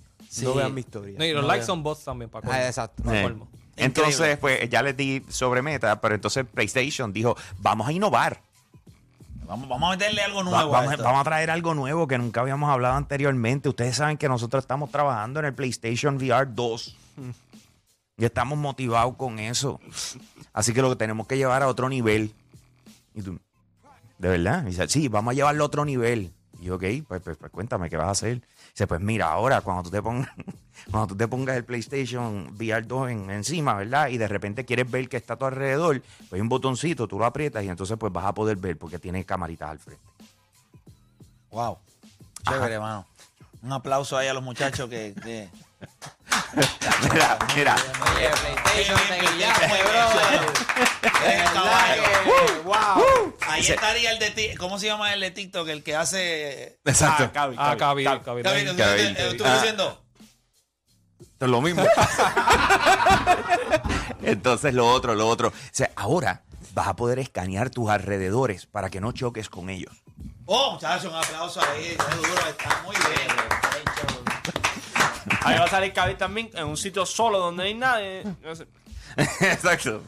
No 0.43 0.55
vean 0.55 0.75
mi 0.75 0.81
historia. 0.81 1.15
No, 1.19 1.25
y 1.25 1.33
los 1.33 1.43
likes 1.45 1.59
vean. 1.61 1.67
son 1.67 1.83
bots 1.83 2.05
también, 2.05 2.31
para 2.31 2.51
Ah, 2.53 2.67
exacto. 2.67 3.03
Pa' 3.03 3.19
Eh. 3.19 3.23
colmo. 3.23 3.49
Entonces, 3.79 4.39
pues 4.39 4.69
ya 4.71 4.83
les 4.83 4.97
di 4.97 5.23
sobre 5.29 5.61
meta, 5.63 6.01
pero 6.01 6.15
entonces 6.15 6.47
PlayStation 6.53 7.13
dijo, 7.13 7.37
vamos 7.59 7.87
a 7.89 7.93
innovar. 7.93 8.41
Vamos, 9.47 9.69
vamos 9.69 9.87
a 9.89 9.91
meterle 9.97 10.23
algo 10.23 10.39
Va- 10.39 10.45
nuevo. 10.45 10.71
vamos, 10.71 10.87
a 10.89 10.91
a, 10.91 10.95
esto. 10.95 11.05
vamos 11.05 11.21
a 11.21 11.25
traer 11.25 11.51
algo 11.51 11.75
nuevo 11.75 12.09
que 12.09 12.19
nunca 12.19 12.41
habíamos 12.41 12.69
hablado 12.71 12.95
anteriormente. 12.97 13.69
Ustedes 13.69 13.95
saben 13.97 14.17
que 14.17 14.29
nosotros 14.29 14.65
estamos 14.65 14.91
trabajando 14.91 15.39
en 15.41 15.47
el 15.47 15.55
PlayStation 15.55 16.17
VR 16.17 16.47
2. 16.53 16.97
Y 18.17 18.25
estamos 18.25 18.59
motivados 18.59 19.17
con 19.17 19.39
eso. 19.39 19.79
Así 20.53 20.73
que 20.73 20.81
lo 20.83 20.89
que 20.91 20.97
tenemos 20.97 21.27
que 21.27 21.37
llevar 21.37 21.63
a 21.63 21.69
otro 21.69 21.89
nivel. 21.89 22.33
Y 23.15 23.23
tú, 23.23 23.39
¿de 24.19 24.29
verdad? 24.29 24.63
Y 24.65 24.67
dice, 24.71 24.89
sí, 24.89 25.09
vamos 25.09 25.33
a 25.33 25.35
llevarlo 25.35 25.65
a 25.65 25.67
otro 25.67 25.85
nivel. 25.85 26.33
Y 26.59 26.65
yo, 26.67 26.77
ok, 26.77 26.85
pues, 27.07 27.21
pues, 27.23 27.37
pues 27.37 27.53
cuéntame, 27.53 27.91
¿qué 27.91 27.97
vas 27.99 28.07
a 28.09 28.11
hacer? 28.13 28.41
Dice, 28.71 28.87
pues 28.87 29.01
mira, 29.03 29.29
ahora 29.31 29.61
cuando 29.61 29.83
tú 29.85 29.91
te 29.91 30.01
pongas, 30.01 30.31
cuando 30.91 31.09
tú 31.09 31.17
te 31.17 31.29
pongas 31.29 31.57
el 31.57 31.65
PlayStation 31.65 32.55
VR 32.59 32.87
2 32.87 33.11
en- 33.11 33.31
encima, 33.31 33.75
¿verdad? 33.75 34.09
Y 34.09 34.17
de 34.17 34.29
repente 34.29 34.65
quieres 34.65 34.91
ver 34.91 35.09
que 35.11 35.19
está 35.19 35.35
a 35.35 35.37
tu 35.37 35.45
alrededor, 35.45 36.01
pues 36.01 36.33
hay 36.33 36.41
un 36.41 36.49
botoncito, 36.49 37.07
tú 37.07 37.19
lo 37.19 37.27
aprietas 37.27 37.63
y 37.65 37.69
entonces 37.69 37.99
pues 37.99 38.11
vas 38.13 38.25
a 38.25 38.33
poder 38.33 38.57
ver 38.57 38.79
porque 38.79 38.99
tiene 38.99 39.25
camaritas 39.27 39.69
al 39.71 39.79
frente. 39.79 40.03
Wow. 41.51 41.79
Chévere, 42.49 42.75
hermano. 42.75 43.07
Un 43.63 43.73
aplauso 43.73 44.17
ahí 44.17 44.29
a 44.29 44.35
los 44.35 44.43
muchachos 44.43 44.89
que. 44.89 45.15
que- 45.23 45.51
Mira, 47.13 47.39
mira. 47.55 47.77
Oye, 48.15 48.29
PlayStation, 48.31 48.99
te 49.09 49.21
wow. 52.65 53.35
Ahí 53.49 53.61
estaría 53.61 54.11
el 54.13 54.19
de 54.19 54.31
ti- 54.31 54.55
¿Cómo 54.57 54.79
se 54.79 54.87
llama 54.87 55.13
el 55.15 55.21
de 55.21 55.31
TikTok? 55.31 55.69
El 55.69 55.83
que 55.83 55.97
hace. 55.97 56.79
Exacto. 56.85 57.25
Ah, 57.25 57.33
Cabi, 57.33 57.57
Ah, 57.59 57.77
Cabi, 57.79 58.05
Cabi, 58.05 58.05
Cabi. 58.05 58.25
Cabi. 58.25 58.41
Está 58.41 58.53
bien, 58.53 58.67
Cabil, 58.77 59.15
Cabil. 59.15 59.31
Estuve 59.33 59.49
Ah. 59.49 59.55
diciendo. 59.55 60.03
Es 61.41 61.49
lo 61.49 61.61
mismo. 61.61 61.85
Entonces 64.23 64.75
lo 64.75 64.87
otro, 64.89 65.15
lo 65.15 65.29
otro. 65.29 65.49
O 65.49 65.53
sea, 65.73 65.91
ahora 65.97 66.43
vas 66.73 66.89
a 66.89 66.97
poder 66.97 67.19
escanear 67.19 67.71
tus 67.71 67.89
alrededores 67.91 68.67
para 68.67 68.91
que 68.91 69.01
no 69.01 69.13
choques 69.13 69.49
con 69.49 69.71
ellos. 69.71 69.95
Oh, 70.47 70.73
muchachos, 70.73 71.11
un 71.13 71.19
aplauso 71.19 71.61
ahí. 71.61 71.97
Qué 71.97 72.17
duro, 72.17 72.47
está 72.49 72.83
muy 72.85 72.97
bien. 72.97 74.26
Ahí 75.43 75.59
va 75.59 75.65
a 75.65 75.69
salir 75.69 75.93
Cabi 75.93 76.15
también 76.15 76.51
en 76.55 76.67
un 76.67 76.77
sitio 76.77 77.05
solo 77.07 77.39
donde 77.39 77.63
no 77.63 77.67
hay 77.69 77.75
nadie. 77.75 78.23
No 78.43 78.55
sé. 78.55 78.67
Exacto. 79.17 80.03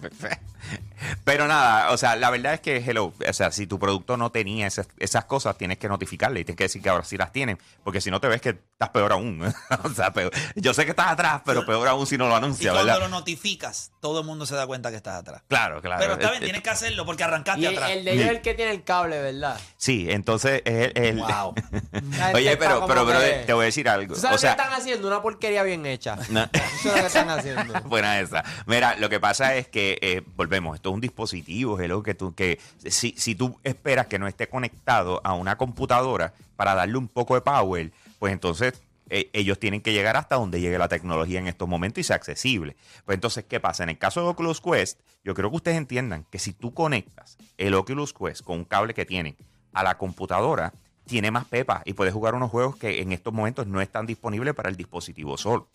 Pero 1.25 1.47
nada, 1.47 1.91
o 1.91 1.97
sea, 1.97 2.17
la 2.17 2.31
verdad 2.31 2.55
es 2.55 2.61
que, 2.61 2.77
hello, 2.79 3.13
o 3.29 3.33
sea, 3.33 3.51
si 3.53 3.67
tu 3.67 3.79
producto 3.79 4.17
no 4.17 4.31
tenía 4.31 4.67
esas, 4.67 4.89
esas 4.99 5.25
cosas, 5.27 5.57
tienes 5.59 5.79
que 5.79 5.89
notificarle 5.89 6.41
y 6.41 6.45
tienes 6.45 6.57
que 6.59 6.65
decir 6.65 6.83
que 6.83 6.89
ahora 6.89 7.05
sí 7.05 7.17
las 7.17 7.33
tienen, 7.33 7.59
porque 7.85 8.01
si 8.01 8.11
no 8.11 8.21
te 8.21 8.29
ves 8.29 8.41
que 8.41 8.51
estás 8.51 8.91
peor 8.91 9.13
aún. 9.13 9.43
o 9.85 9.89
sea, 9.91 10.13
peor. 10.13 10.33
yo 10.57 10.75
sé 10.75 10.85
que 10.85 10.91
estás 10.91 11.09
atrás, 11.09 11.43
pero 11.45 11.65
peor 11.67 11.87
aún 11.89 12.07
si 12.07 12.17
no 12.19 12.27
lo 12.29 12.35
Y 12.35 12.37
anuncias, 12.39 12.73
cuando 12.75 12.93
¿verdad? 12.93 13.09
lo 13.09 13.09
notificas, 13.09 13.93
todo 14.01 14.21
el 14.21 14.27
mundo 14.27 14.47
se 14.47 14.55
da 14.55 14.67
cuenta 14.67 14.91
que 14.91 14.97
estás 14.97 15.17
atrás. 15.17 15.43
Claro, 15.49 15.81
claro. 15.81 16.01
Pero 16.01 16.13
está 16.15 16.31
bien, 16.31 16.43
Eh, 16.43 16.47
tienes 16.47 16.63
que 16.63 16.71
hacerlo 16.71 17.05
porque 17.07 17.25
arrancaste 17.25 17.61
Y 17.63 17.67
el, 17.67 17.75
atrás. 17.77 17.91
el 17.91 18.05
de 18.05 18.13
ellos 18.13 18.25
es 18.27 18.31
el 18.31 18.41
que 18.43 18.55
tiene 18.55 18.71
el 18.73 18.85
cable, 18.85 19.21
¿verdad? 19.21 19.59
Sí, 19.77 20.07
entonces 20.11 20.63
es 20.65 20.93
el... 20.95 21.05
el- 21.05 21.19
Wow. 21.19 21.55
Oye, 22.35 22.57
pero, 22.57 22.87
pero, 22.87 23.07
pero 23.07 23.21
que- 23.21 23.43
te 23.47 23.53
voy 23.53 23.63
a 23.63 23.67
decir 23.67 23.89
algo. 23.89 24.15
¿Tú 24.15 24.21
sabes 24.21 24.37
O 24.37 24.39
sea, 24.39 24.55
qué 24.57 24.63
están 24.63 24.79
haciendo? 24.79 25.09
Una 25.09 25.21
porquería 25.23 25.63
bien 25.63 25.85
hecha. 25.87 26.17
No. 26.31 26.45
Eso 26.53 26.61
es 26.77 26.85
lo 26.87 26.95
que 26.95 27.07
están 27.07 27.31
haciendo. 27.31 27.81
Buena 27.85 28.21
esa. 28.21 28.45
Mira, 28.67 28.97
lo 28.97 29.09
que 29.09 29.19
pasa 29.21 29.55
es 29.57 29.69
que, 29.69 29.99
eh, 30.01 30.23
volvemos, 30.37 30.77
esto 30.77 30.88
un 30.89 31.01
dispositivo, 31.01 31.79
hello, 31.81 32.03
que 32.03 32.15
tú, 32.15 32.35
que 32.35 32.59
si, 32.85 33.15
si 33.17 33.35
tú 33.35 33.59
esperas 33.65 34.07
que 34.07 34.19
no 34.19 34.27
esté 34.27 34.49
conectado 34.49 35.21
a 35.25 35.35
una 35.35 35.57
computadora 35.57 36.35
para 36.57 36.75
darle 36.75 36.99
un 36.99 37.09
poco 37.09 37.35
de 37.35 37.41
power, 37.41 37.93
pues 38.19 38.33
entonces 38.33 38.75
eh, 39.11 39.31
ellos 39.33 39.59
tienen 39.59 39.81
que 39.81 39.93
llegar 39.93 40.17
hasta 40.17 40.37
donde 40.37 40.61
llegue 40.61 40.79
la 40.79 40.89
tecnología 40.89 41.39
en 41.39 41.47
estos 41.47 41.69
momentos 41.69 42.01
y 42.01 42.05
sea 42.05 42.17
accesible. 42.17 42.77
Pues 43.05 43.17
entonces, 43.17 43.45
¿qué 43.49 43.61
pasa? 43.61 43.83
En 43.83 43.89
el 43.91 43.99
caso 43.99 44.21
de 44.21 44.29
Oculus 44.29 44.61
Quest, 44.61 45.01
yo 45.25 45.35
creo 45.35 45.51
que 45.51 45.57
ustedes 45.57 45.79
entiendan 45.79 46.27
que 46.31 46.39
si 46.39 46.53
tú 46.53 46.75
conectas 46.75 47.39
el 47.57 47.75
Oculus 47.75 48.13
Quest 48.13 48.43
con 48.43 48.59
un 48.59 48.65
cable 48.65 48.95
que 48.95 49.07
tienen 49.07 49.37
a 49.73 49.83
la 49.83 49.97
computadora, 49.97 50.73
tiene 51.07 51.31
más 51.31 51.47
pepa 51.47 51.83
y 51.85 51.95
puedes 51.95 52.13
jugar 52.13 52.35
unos 52.35 52.51
juegos 52.51 52.77
que 52.77 53.01
en 53.01 53.13
estos 53.13 53.33
momentos 53.33 53.67
no 53.67 53.81
están 53.81 54.07
disponibles 54.07 54.55
para 54.55 54.69
el 54.69 54.77
dispositivo 54.77 55.37
solo. 55.39 55.69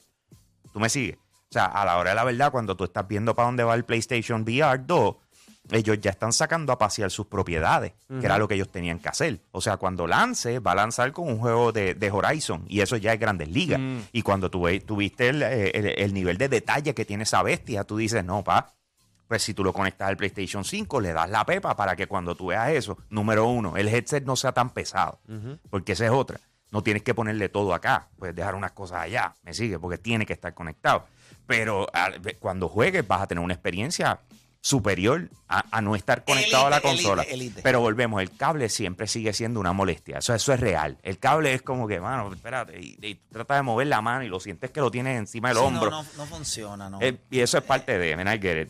¿Tú 0.71 0.79
me 0.79 0.89
sigues? 0.89 1.17
O 1.53 1.59
sea, 1.59 1.65
a 1.65 1.85
la 1.85 1.97
hora 1.97 2.09
de 2.11 2.15
la 2.15 2.23
verdad, 2.23 2.51
cuando 2.51 2.75
tú 2.75 2.83
estás 2.83 3.07
viendo 3.07 3.35
para 3.35 3.45
dónde 3.45 3.63
va 3.63 3.75
el 3.75 3.85
PlayStation 3.85 4.41
VR 4.41 4.79
2, 4.87 5.15
ellos 5.71 5.99
ya 6.01 6.11
están 6.11 6.33
sacando 6.33 6.73
a 6.73 6.77
pasear 6.79 7.09
sus 7.11 7.27
propiedades, 7.27 7.93
que 8.19 8.25
era 8.25 8.37
lo 8.39 8.47
que 8.47 8.55
ellos 8.55 8.69
tenían 8.69 8.99
que 8.99 9.07
hacer. 9.09 9.39
O 9.51 9.61
sea, 9.61 9.77
cuando 9.77 10.07
lance, 10.07 10.59
va 10.59 10.71
a 10.71 10.75
lanzar 10.75 11.11
con 11.13 11.27
un 11.27 11.37
juego 11.37 11.71
de, 11.71 11.93
de 11.95 12.11
Horizon, 12.11 12.65
y 12.67 12.81
eso 12.81 12.97
ya 12.97 13.13
es 13.13 13.19
Grandes 13.19 13.47
Ligas. 13.49 13.79
Y 14.11 14.23
cuando 14.23 14.49
tú 14.49 14.63
ve- 14.63 14.79
tuviste 14.81 15.29
el, 15.29 15.41
el- 15.43 15.85
el 15.97 16.13
nivel 16.13 16.37
de 16.37 16.49
detalle 16.49 16.93
que 16.95 17.05
tiene 17.05 17.23
esa 17.23 17.41
bestia, 17.43 17.83
tú 17.85 17.97
dices, 17.97 18.25
no, 18.25 18.43
pa, 18.43 18.73
pues 19.27 19.41
si 19.43 19.53
tú 19.53 19.63
lo 19.63 19.71
conectas 19.73 20.09
al 20.09 20.17
PlayStation 20.17 20.65
5, 20.65 20.99
le 20.99 21.13
das 21.13 21.29
la 21.29 21.45
pepa 21.45 21.75
para 21.77 21.95
que 21.95 22.07
cuando 22.07 22.35
tú 22.35 22.47
veas 22.47 22.69
eso, 22.71 22.97
número 23.09 23.45
uno, 23.47 23.77
el 23.77 23.87
headset 23.87 24.25
no 24.25 24.35
sea 24.35 24.51
tan 24.51 24.71
pesado, 24.71 25.19
porque 25.69 25.93
esa 25.93 26.05
es 26.05 26.11
otra. 26.11 26.39
No 26.71 26.81
tienes 26.83 27.03
que 27.03 27.13
ponerle 27.13 27.49
todo 27.49 27.73
acá, 27.75 28.07
puedes 28.17 28.35
dejar 28.35 28.55
unas 28.55 28.71
cosas 28.71 29.01
allá, 29.01 29.33
me 29.43 29.53
sigue, 29.53 29.77
porque 29.79 29.99
tiene 29.99 30.25
que 30.25 30.33
estar 30.33 30.53
conectado. 30.55 31.05
Pero 31.47 31.87
al- 31.93 32.21
cuando 32.39 32.67
juegues 32.69 33.07
vas 33.07 33.21
a 33.21 33.27
tener 33.27 33.43
una 33.43 33.53
experiencia 33.53 34.19
superior 34.61 35.29
a, 35.49 35.65
a 35.71 35.81
no 35.81 35.93
estar 35.93 36.23
conectado 36.23 36.67
a 36.67 36.69
la 36.69 36.79
consola. 36.79 37.23
elite, 37.23 37.33
elite. 37.35 37.61
Pero 37.63 37.81
volvemos, 37.81 38.21
el 38.21 38.31
cable 38.35 38.69
siempre 38.69 39.07
sigue 39.07 39.33
siendo 39.33 39.59
una 39.59 39.73
molestia. 39.73 40.19
Eso, 40.19 40.33
eso 40.33 40.53
es 40.53 40.59
real. 40.61 40.97
El 41.03 41.19
cable 41.19 41.53
es 41.53 41.61
como 41.61 41.85
que, 41.85 41.99
mano, 41.99 42.31
espérate, 42.33 42.79
y, 42.79 42.97
y 43.01 43.15
tú 43.15 43.21
tratas 43.33 43.57
de 43.57 43.63
mover 43.63 43.87
la 43.87 43.99
mano 44.01 44.23
y 44.23 44.29
lo 44.29 44.39
sientes 44.39 44.71
que 44.71 44.79
lo 44.79 44.89
tienes 44.89 45.17
encima 45.17 45.49
del 45.49 45.57
Sí, 45.57 45.63
hombro. 45.65 45.91
No, 45.91 46.03
no, 46.03 46.09
no 46.15 46.25
funciona, 46.25 46.89
¿no? 46.89 46.99
Eh, 47.01 47.17
y 47.29 47.41
eso 47.41 47.57
es 47.57 47.63
parte 47.65 47.97
de, 47.97 48.15
man, 48.15 48.33
I 48.33 48.39
get 48.39 48.61
it. 48.61 48.69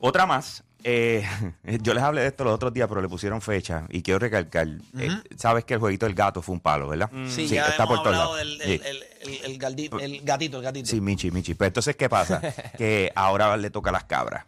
Otra 0.00 0.24
más. 0.24 0.64
eh, 0.82 1.28
yo 1.82 1.92
les 1.92 2.02
hablé 2.02 2.22
de 2.22 2.28
esto 2.28 2.42
los 2.44 2.54
otros 2.54 2.72
días, 2.72 2.88
pero 2.88 3.02
le 3.02 3.08
pusieron 3.10 3.42
fecha 3.42 3.84
y 3.90 4.00
quiero 4.02 4.18
recalcar. 4.18 4.66
eh, 4.98 5.10
Sabes 5.36 5.64
que 5.66 5.74
el 5.74 5.80
jueguito 5.80 6.06
del 6.06 6.14
gato 6.14 6.40
fue 6.40 6.54
un 6.54 6.60
palo, 6.60 6.88
¿verdad? 6.88 7.10
sí, 7.28 7.46
ya 7.48 7.66
está 7.68 7.82
hemos 7.84 7.96
por 7.98 8.02
todos 8.02 8.16
lados. 8.16 8.38
del 8.38 8.60
Sí. 8.62 8.80
el, 8.82 8.96
el, 8.96 9.04
el, 9.22 9.44
el 9.52 9.58
galdito, 9.58 9.98
el 9.98 10.20
gatito, 10.22 10.58
el 10.58 10.62
gatito. 10.62 10.86
Sí, 10.88 11.00
Michi, 11.00 11.30
Michi. 11.30 11.54
Pero 11.54 11.68
entonces, 11.68 11.96
¿qué 11.96 12.08
pasa? 12.08 12.40
que 12.78 13.12
ahora 13.14 13.56
le 13.56 13.70
toca 13.70 13.90
a 13.90 13.92
las 13.92 14.04
cabras. 14.04 14.44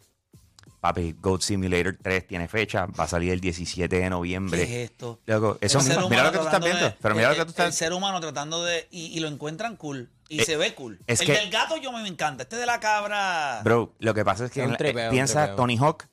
Papi, 0.81 1.15
Goat 1.19 1.41
Simulator 1.41 1.97
3 1.99 2.27
tiene 2.27 2.47
fecha, 2.47 2.85
va 2.85 3.05
a 3.05 3.07
salir 3.07 3.31
el 3.31 3.41
17 3.41 3.95
de 3.97 4.07
noviembre. 4.09 4.67
¿Qué 4.67 4.83
es 4.83 4.91
esto? 4.91 5.19
Loco, 5.25 5.57
eso 5.59 5.79
El 5.79 5.85
mismo- 5.87 6.09
mira 6.09 6.23
lo 6.25 6.31
que 6.31 6.37
tú 6.37 6.45
estás 6.45 6.63
viendo. 6.63 6.85
de- 6.85 6.91
pero 7.01 7.15
mira 7.15 7.29
lo 7.29 7.33
el- 7.33 7.39
que 7.39 7.45
tú 7.45 7.49
El 7.49 7.63
estás 7.69 7.75
ser 7.75 7.91
humano 7.93 8.19
tratando 8.21 8.63
de. 8.63 8.87
Y, 8.91 9.05
y 9.07 9.19
lo 9.19 9.27
encuentran 9.27 9.77
cool. 9.77 10.11
Y 10.29 10.41
Eh, 10.41 10.45
se 10.45 10.57
ve 10.57 10.75
cool. 10.75 10.99
es 11.07 11.21
el 11.21 11.25
que- 11.27 11.33
del 11.33 11.49
gato 11.49 11.77
yo 11.77 11.91
me 11.91 12.07
encanta. 12.07 12.43
Este 12.43 12.55
de 12.57 12.67
la 12.67 12.79
cabra. 12.79 13.61
Bro, 13.63 13.93
lo 13.97 14.13
que 14.13 14.23
pasa 14.23 14.45
es 14.45 14.51
que 14.51 14.61
en 14.61 14.75
tripeo, 14.77 15.07
eh, 15.07 15.09
piensa. 15.11 15.55
Tony 15.55 15.75
Hawk 15.77 16.05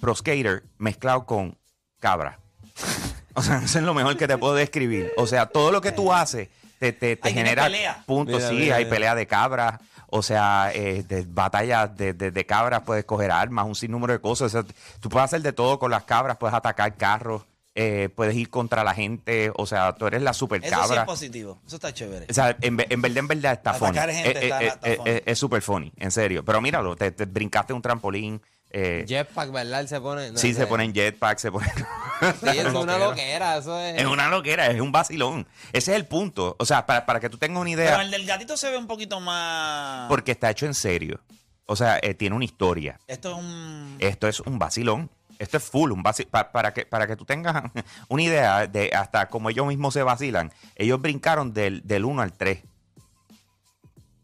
Pro 0.00 0.14
Skater 0.14 0.62
mezclado 0.78 1.26
con 1.26 1.58
cabra. 1.98 2.38
O 3.34 3.42
sea, 3.42 3.62
eso 3.64 3.78
es 3.78 3.84
lo 3.86 3.94
mejor 3.94 4.18
que 4.18 4.28
te 4.28 4.36
puedo 4.36 4.54
describir. 4.54 5.10
O 5.16 5.26
sea, 5.26 5.46
todo 5.46 5.72
lo 5.72 5.80
que 5.80 5.90
tú 5.90 6.12
haces 6.12 6.50
te, 6.82 6.92
te, 6.92 7.16
te 7.16 7.32
genera 7.32 7.64
pelea. 7.64 8.02
puntos. 8.06 8.42
Sí, 8.42 8.54
mira, 8.54 8.76
hay 8.76 8.84
mira. 8.84 8.94
pelea 8.96 9.14
de 9.14 9.26
cabras. 9.28 9.78
O 10.14 10.20
sea, 10.22 10.72
eh, 10.74 11.04
de 11.04 11.24
batallas 11.28 11.96
de, 11.96 12.12
de- 12.12 12.32
de 12.32 12.44
cabras, 12.46 12.82
puedes 12.82 13.04
coger 13.04 13.30
armas, 13.30 13.64
un 13.66 13.74
sinnúmero 13.76 14.12
de 14.12 14.18
cosas. 14.20 14.46
O 14.54 14.62
sea, 14.62 14.74
tú 15.00 15.08
puedes 15.08 15.24
hacer 15.26 15.42
de 15.42 15.52
todo 15.52 15.78
con 15.78 15.90
las 15.92 16.02
cabras, 16.02 16.36
puedes 16.38 16.54
atacar 16.54 16.96
carros, 16.96 17.42
eh, 17.74 18.10
puedes 18.14 18.34
ir 18.34 18.50
contra 18.50 18.82
la 18.84 18.92
gente. 18.94 19.52
O 19.56 19.64
sea, 19.64 19.94
tú 19.94 20.06
eres 20.08 20.20
la 20.22 20.32
super 20.34 20.60
Eso 20.62 20.74
sí 20.74 20.80
cabra. 20.82 21.00
es 21.02 21.06
positivo. 21.06 21.60
Eso 21.66 21.76
está 21.76 21.94
chévere. 21.94 22.26
O 22.28 22.34
sea, 22.34 22.56
en, 22.60 22.76
ve- 22.76 22.86
en 22.90 23.00
verdad, 23.00 23.18
en 23.18 23.28
verdad 23.28 23.52
está 23.52 23.72
funny. 23.74 23.90
Atacar 23.92 24.10
gente 24.10 24.30
Eh, 24.38 24.42
está- 24.42 24.62
eh, 24.62 24.66
está 24.66 24.88
eh, 24.90 24.96
funny. 24.96 25.10
eh, 25.10 25.22
Es 25.24 25.38
súper 25.38 25.62
funny, 25.62 25.92
en 25.96 26.10
serio. 26.10 26.44
Pero 26.44 26.60
míralo, 26.60 26.94
te, 26.96 27.10
te 27.12 27.24
brincaste 27.24 27.72
un 27.72 27.80
trampolín. 27.80 28.42
Eh, 28.72 29.04
Jetpack, 29.06 29.50
¿verdad? 29.52 29.80
Él 29.80 29.88
se 29.88 30.00
pone. 30.00 30.30
no, 30.32 30.38
sí, 30.38 30.54
se 30.54 30.66
ponen 30.66 30.92
jetpack, 30.94 31.38
se 31.38 31.52
ponen... 31.52 31.70
Sí, 32.40 32.48
es 32.58 32.66
una 32.72 32.98
loquera. 32.98 33.56
Eso 33.58 33.78
es. 33.80 34.00
es 34.00 34.06
una 34.06 34.28
loquera, 34.28 34.66
es 34.68 34.80
un 34.80 34.92
vacilón. 34.92 35.46
Ese 35.72 35.90
es 35.92 35.96
el 35.96 36.06
punto. 36.06 36.54
O 36.58 36.64
sea, 36.64 36.86
para, 36.86 37.04
para 37.04 37.18
que 37.20 37.28
tú 37.28 37.36
tengas 37.36 37.60
una 37.60 37.70
idea, 37.70 37.90
Pero 37.90 38.02
el 38.02 38.10
del 38.12 38.24
gatito 38.26 38.56
se 38.56 38.70
ve 38.70 38.76
un 38.78 38.86
poquito 38.86 39.18
más. 39.20 40.08
porque 40.08 40.30
está 40.32 40.48
hecho 40.50 40.66
en 40.66 40.74
serio. 40.74 41.20
O 41.66 41.74
sea, 41.76 41.98
eh, 42.00 42.14
tiene 42.14 42.36
una 42.36 42.44
historia. 42.44 42.98
Esto 43.08 43.30
es 43.32 43.36
un. 43.38 43.96
Esto 43.98 44.28
es 44.28 44.40
un 44.40 44.58
vacilón. 44.58 45.10
Esto 45.38 45.56
es 45.56 45.64
full, 45.64 45.90
un 45.90 46.04
vaci- 46.04 46.26
pa- 46.28 46.52
para, 46.52 46.72
que, 46.72 46.86
para 46.86 47.08
que 47.08 47.16
tú 47.16 47.24
tengas 47.24 47.64
una 48.08 48.22
idea 48.22 48.66
de 48.68 48.90
hasta 48.94 49.28
como 49.28 49.50
ellos 49.50 49.66
mismos 49.66 49.92
se 49.94 50.02
vacilan. 50.04 50.52
Ellos 50.76 51.00
brincaron 51.00 51.52
del, 51.52 51.82
del 51.84 52.04
1 52.04 52.22
al 52.22 52.32
3. 52.32 52.62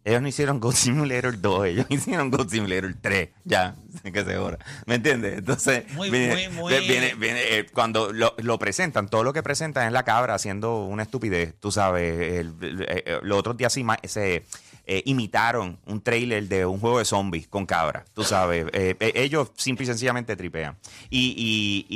Ellos 0.04 0.22
no 0.22 0.28
hicieron 0.28 0.58
Goat 0.60 0.74
Simulator 0.76 1.40
2, 1.40 1.66
ellos 1.66 1.86
hicieron 1.90 2.30
Goat 2.30 2.48
Simulator 2.50 2.94
3. 3.00 3.28
Ya, 3.44 3.74
que 4.12 4.24
se 4.24 4.38
hora. 4.38 4.58
¿Me 4.86 4.94
entiendes? 4.94 5.38
Entonces, 5.38 5.84
Muy, 5.94 6.08
viene, 6.10 6.34
muy, 6.34 6.48
muy- 6.48 6.78
viene- 6.86 7.14
viene, 7.14 7.40
eh, 7.58 7.66
cuando 7.72 8.12
lo, 8.12 8.34
lo 8.38 8.58
presentan, 8.58 9.08
todo 9.08 9.22
lo 9.24 9.32
que 9.32 9.42
presentan 9.42 9.86
es 9.86 9.92
la 9.92 10.04
cabra 10.04 10.34
haciendo 10.34 10.84
una 10.84 11.02
estupidez. 11.02 11.54
Tú 11.60 11.70
sabes, 11.70 12.38
el- 12.38 12.54
el- 12.62 12.86
eh, 12.88 13.18
los 13.22 13.38
otros 13.38 13.56
días 13.58 13.72
se, 14.04 14.44
eh, 14.90 15.02
imitaron 15.04 15.78
un 15.84 16.00
trailer 16.00 16.48
de 16.48 16.64
un 16.64 16.80
juego 16.80 16.98
de 17.00 17.04
zombies 17.04 17.46
con 17.46 17.66
cabra. 17.66 18.06
Tú 18.14 18.24
sabes, 18.24 18.64
eh, 18.72 18.96
eh, 18.98 19.12
ellos 19.16 19.50
simple 19.56 19.84
y 19.84 19.86
sencillamente 19.88 20.34
tripean. 20.36 20.78
Y, 21.10 21.34
y, 21.36 21.86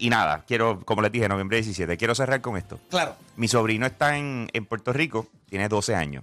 y, 0.00 0.06
y 0.06 0.10
nada, 0.10 0.44
quiero, 0.46 0.78
como 0.84 1.02
les 1.02 1.10
dije, 1.10 1.28
noviembre 1.28 1.56
17, 1.56 1.96
quiero 1.96 2.14
cerrar 2.14 2.40
con 2.40 2.56
esto. 2.56 2.78
Claro. 2.90 3.16
Mi 3.36 3.48
sobrino 3.48 3.86
está 3.86 4.16
en, 4.16 4.48
en 4.52 4.64
Puerto 4.66 4.92
Rico, 4.92 5.26
tiene 5.48 5.68
12 5.68 5.96
años. 5.96 6.22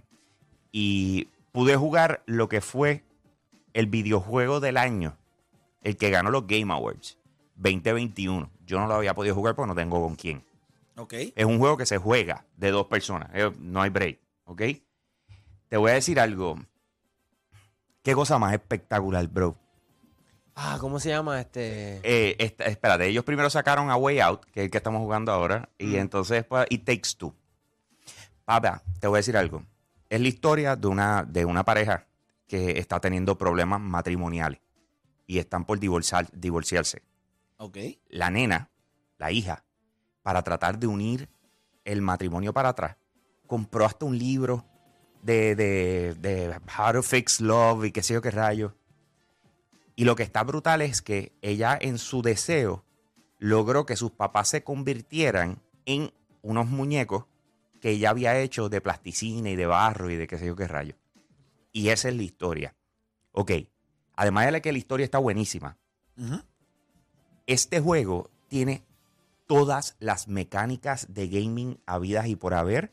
Y 0.78 1.30
pude 1.54 1.78
jugar 1.78 2.22
lo 2.26 2.50
que 2.50 2.60
fue 2.60 3.02
el 3.74 3.86
videojuego 3.88 4.60
del 4.60 4.76
año, 4.76 5.16
el 5.84 5.96
que 5.96 6.10
ganó 6.10 6.32
los 6.32 6.48
Game 6.48 6.74
Awards 6.74 7.18
2021. 7.56 8.50
Yo 8.66 8.78
no 8.82 8.86
lo 8.88 8.96
había 8.96 9.14
podido 9.14 9.36
jugar 9.36 9.56
porque 9.56 9.70
no 9.70 9.76
tengo 9.76 10.02
con 10.06 10.18
quién. 10.18 10.44
Ok. 10.98 11.14
Es 11.34 11.46
un 11.46 11.60
juego 11.60 11.78
que 11.78 11.86
se 11.86 11.98
juega 11.98 12.44
de 12.58 12.72
dos 12.72 12.88
personas. 12.88 13.30
Eh, 13.34 13.50
No 13.58 13.82
hay 13.82 13.90
break, 13.90 14.20
¿ok? 14.44 14.62
Te 15.70 15.78
voy 15.78 15.92
a 15.92 15.94
decir 15.94 16.20
algo. 16.20 16.58
Qué 18.04 18.14
cosa 18.14 18.38
más 18.38 18.52
espectacular, 18.52 19.26
bro. 19.30 19.56
Ah, 20.56 20.76
¿cómo 20.82 21.00
se 21.00 21.08
llama 21.08 21.40
este? 21.40 22.02
Eh, 22.04 22.36
esta- 22.40 22.66
espérate, 22.66 23.08
ellos 23.08 23.24
primero 23.24 23.50
sacaron 23.50 23.90
a 23.92 23.96
Way 23.96 24.20
Out, 24.20 24.44
que 24.52 24.60
es 24.60 24.66
el 24.66 24.72
que 24.72 24.78
estamos 24.80 25.00
jugando 25.00 25.32
ahora, 25.32 25.70
y 25.78 25.96
entonces 25.96 26.36
después 26.40 26.66
It 26.70 26.84
Takes 26.84 27.12
Two. 27.18 27.34
Papá, 28.44 28.82
te 29.00 29.08
voy 29.08 29.16
a 29.16 29.20
decir 29.20 29.38
algo. 29.38 29.64
Es 30.16 30.22
la 30.22 30.30
historia 30.30 30.76
de 30.78 30.88
una, 30.88 31.24
de 31.24 31.44
una 31.44 31.66
pareja 31.66 32.08
que 32.48 32.80
está 32.80 33.02
teniendo 33.02 33.38
problemas 33.38 33.82
matrimoniales 33.82 34.62
y 35.28 35.40
están 35.40 35.66
por 35.66 35.78
divorciar- 35.78 36.32
divorciarse. 36.32 37.02
Ok. 37.58 37.78
La 38.08 38.30
nena, 38.30 38.70
la 39.18 39.34
hija, 39.34 39.66
para 40.24 40.42
tratar 40.42 40.80
de 40.80 40.88
unir 40.88 41.28
el 41.84 42.02
matrimonio 42.02 42.54
para 42.54 42.70
atrás, 42.70 42.96
compró 43.46 43.84
hasta 43.84 44.06
un 44.06 44.18
libro 44.18 44.64
de, 45.22 45.54
de, 45.54 46.16
de 46.18 46.62
How 46.80 46.94
to 46.94 47.04
Fix 47.04 47.42
Love 47.42 47.84
y 47.84 47.92
qué 47.92 48.02
sé 48.02 48.14
yo 48.14 48.22
qué 48.22 48.32
rayo. 48.32 48.74
Y 49.98 50.06
lo 50.06 50.16
que 50.16 50.24
está 50.24 50.44
brutal 50.44 50.82
es 50.82 51.02
que 51.02 51.34
ella 51.42 51.78
en 51.82 51.98
su 51.98 52.22
deseo 52.22 52.86
logró 53.38 53.86
que 53.86 53.98
sus 53.98 54.12
papás 54.12 54.48
se 54.48 54.64
convirtieran 54.64 55.62
en 55.86 56.14
unos 56.42 56.68
muñecos 56.68 57.26
que 57.86 57.92
ella 57.92 58.10
había 58.10 58.40
hecho 58.40 58.68
de 58.68 58.82
plasticina 58.82 59.52
y 59.52 59.56
de 59.56 59.68
barro 59.68 60.10
y 60.10 60.16
de 60.16 60.26
qué 60.26 60.40
sé 60.40 60.48
yo 60.48 60.56
qué 60.56 60.68
rayo. 60.68 60.96
Y 61.72 61.90
esa 61.90 62.10
es 62.10 62.16
la 62.16 62.24
historia. 62.24 62.76
Ok, 63.32 63.52
además 64.16 64.52
de 64.52 64.60
que 64.60 64.72
la 64.72 64.80
historia 64.80 65.04
está 65.04 65.20
buenísima, 65.20 65.78
este 67.46 67.80
juego 67.80 68.32
tiene 68.48 68.88
todas 69.46 69.98
las 70.00 70.28
mecánicas 70.28 71.14
de 71.14 71.28
gaming 71.28 71.80
habidas 71.86 72.26
y 72.26 72.36
por 72.36 72.56
haber, 72.56 72.92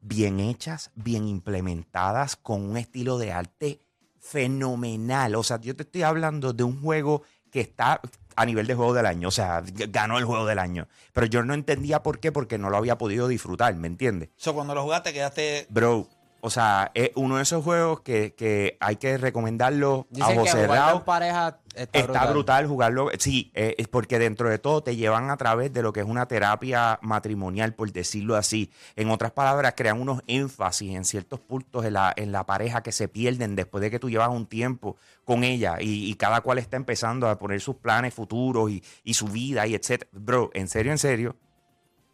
bien 0.00 0.40
hechas, 0.40 0.90
bien 0.94 1.28
implementadas, 1.28 2.36
con 2.36 2.62
un 2.62 2.78
estilo 2.78 3.18
de 3.18 3.32
arte 3.32 3.82
fenomenal. 4.20 5.34
O 5.34 5.42
sea, 5.42 5.60
yo 5.60 5.76
te 5.76 5.82
estoy 5.82 6.00
hablando 6.00 6.54
de 6.54 6.64
un 6.64 6.80
juego 6.80 7.24
que 7.50 7.60
está 7.60 8.00
a 8.36 8.46
nivel 8.46 8.66
de 8.66 8.74
juego 8.74 8.94
del 8.94 9.06
año. 9.06 9.28
O 9.28 9.30
sea, 9.30 9.62
ganó 9.64 10.18
el 10.18 10.24
juego 10.24 10.46
del 10.46 10.58
año. 10.58 10.88
Pero 11.12 11.26
yo 11.26 11.42
no 11.44 11.54
entendía 11.54 12.02
por 12.02 12.20
qué, 12.20 12.32
porque 12.32 12.58
no 12.58 12.70
lo 12.70 12.76
había 12.76 12.98
podido 12.98 13.28
disfrutar, 13.28 13.74
¿me 13.74 13.86
entiendes? 13.86 14.30
So, 14.36 14.54
cuando 14.54 14.74
lo 14.74 14.82
jugaste 14.82 15.12
quedaste... 15.12 15.66
Bro, 15.68 16.08
o 16.42 16.50
sea, 16.50 16.90
es 16.94 17.10
uno 17.14 17.36
de 17.36 17.42
esos 17.42 17.62
juegos 17.64 18.00
que, 18.00 18.34
que 18.34 18.76
hay 18.80 18.96
que 18.96 19.16
recomendarlo 19.18 20.06
a 20.10 20.14
Dicen 20.14 20.38
jugarlo 20.38 20.60
cerrados. 20.60 20.98
en 21.00 21.04
pareja 21.04 21.58
está, 21.74 21.98
Está 21.98 22.26
brutal. 22.30 22.66
jugarlo. 22.66 23.08
Sí, 23.18 23.50
eh, 23.54 23.74
es 23.78 23.88
porque 23.88 24.18
dentro 24.18 24.48
de 24.48 24.58
todo 24.58 24.82
te 24.82 24.96
llevan 24.96 25.30
a 25.30 25.36
través 25.36 25.72
de 25.72 25.82
lo 25.82 25.92
que 25.92 26.00
es 26.00 26.06
una 26.06 26.26
terapia 26.26 26.98
matrimonial, 27.02 27.74
por 27.74 27.90
decirlo 27.92 28.36
así. 28.36 28.70
En 28.96 29.10
otras 29.10 29.32
palabras, 29.32 29.74
crean 29.76 30.00
unos 30.00 30.22
énfasis 30.26 30.94
en 30.94 31.04
ciertos 31.04 31.40
puntos 31.40 31.84
en 31.84 31.92
la, 31.94 32.12
en 32.16 32.32
la 32.32 32.44
pareja 32.46 32.82
que 32.82 32.92
se 32.92 33.08
pierden 33.08 33.56
después 33.56 33.82
de 33.82 33.90
que 33.90 33.98
tú 33.98 34.08
llevas 34.10 34.30
un 34.30 34.46
tiempo 34.46 34.96
con 35.24 35.44
ella 35.44 35.76
y, 35.80 36.10
y 36.10 36.14
cada 36.14 36.40
cual 36.40 36.58
está 36.58 36.76
empezando 36.76 37.28
a 37.28 37.38
poner 37.38 37.60
sus 37.60 37.76
planes 37.76 38.14
futuros 38.14 38.70
y, 38.70 38.82
y 39.04 39.14
su 39.14 39.26
vida 39.28 39.66
y 39.66 39.74
etcétera. 39.74 40.10
Bro, 40.12 40.50
en 40.54 40.68
serio, 40.68 40.92
en 40.92 40.98
serio, 40.98 41.36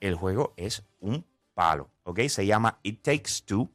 el 0.00 0.14
juego 0.14 0.52
es 0.56 0.82
un 1.00 1.24
palo, 1.54 1.88
¿ok? 2.04 2.20
Se 2.28 2.44
llama 2.44 2.78
It 2.82 3.02
Takes 3.02 3.30
Two 3.46 3.70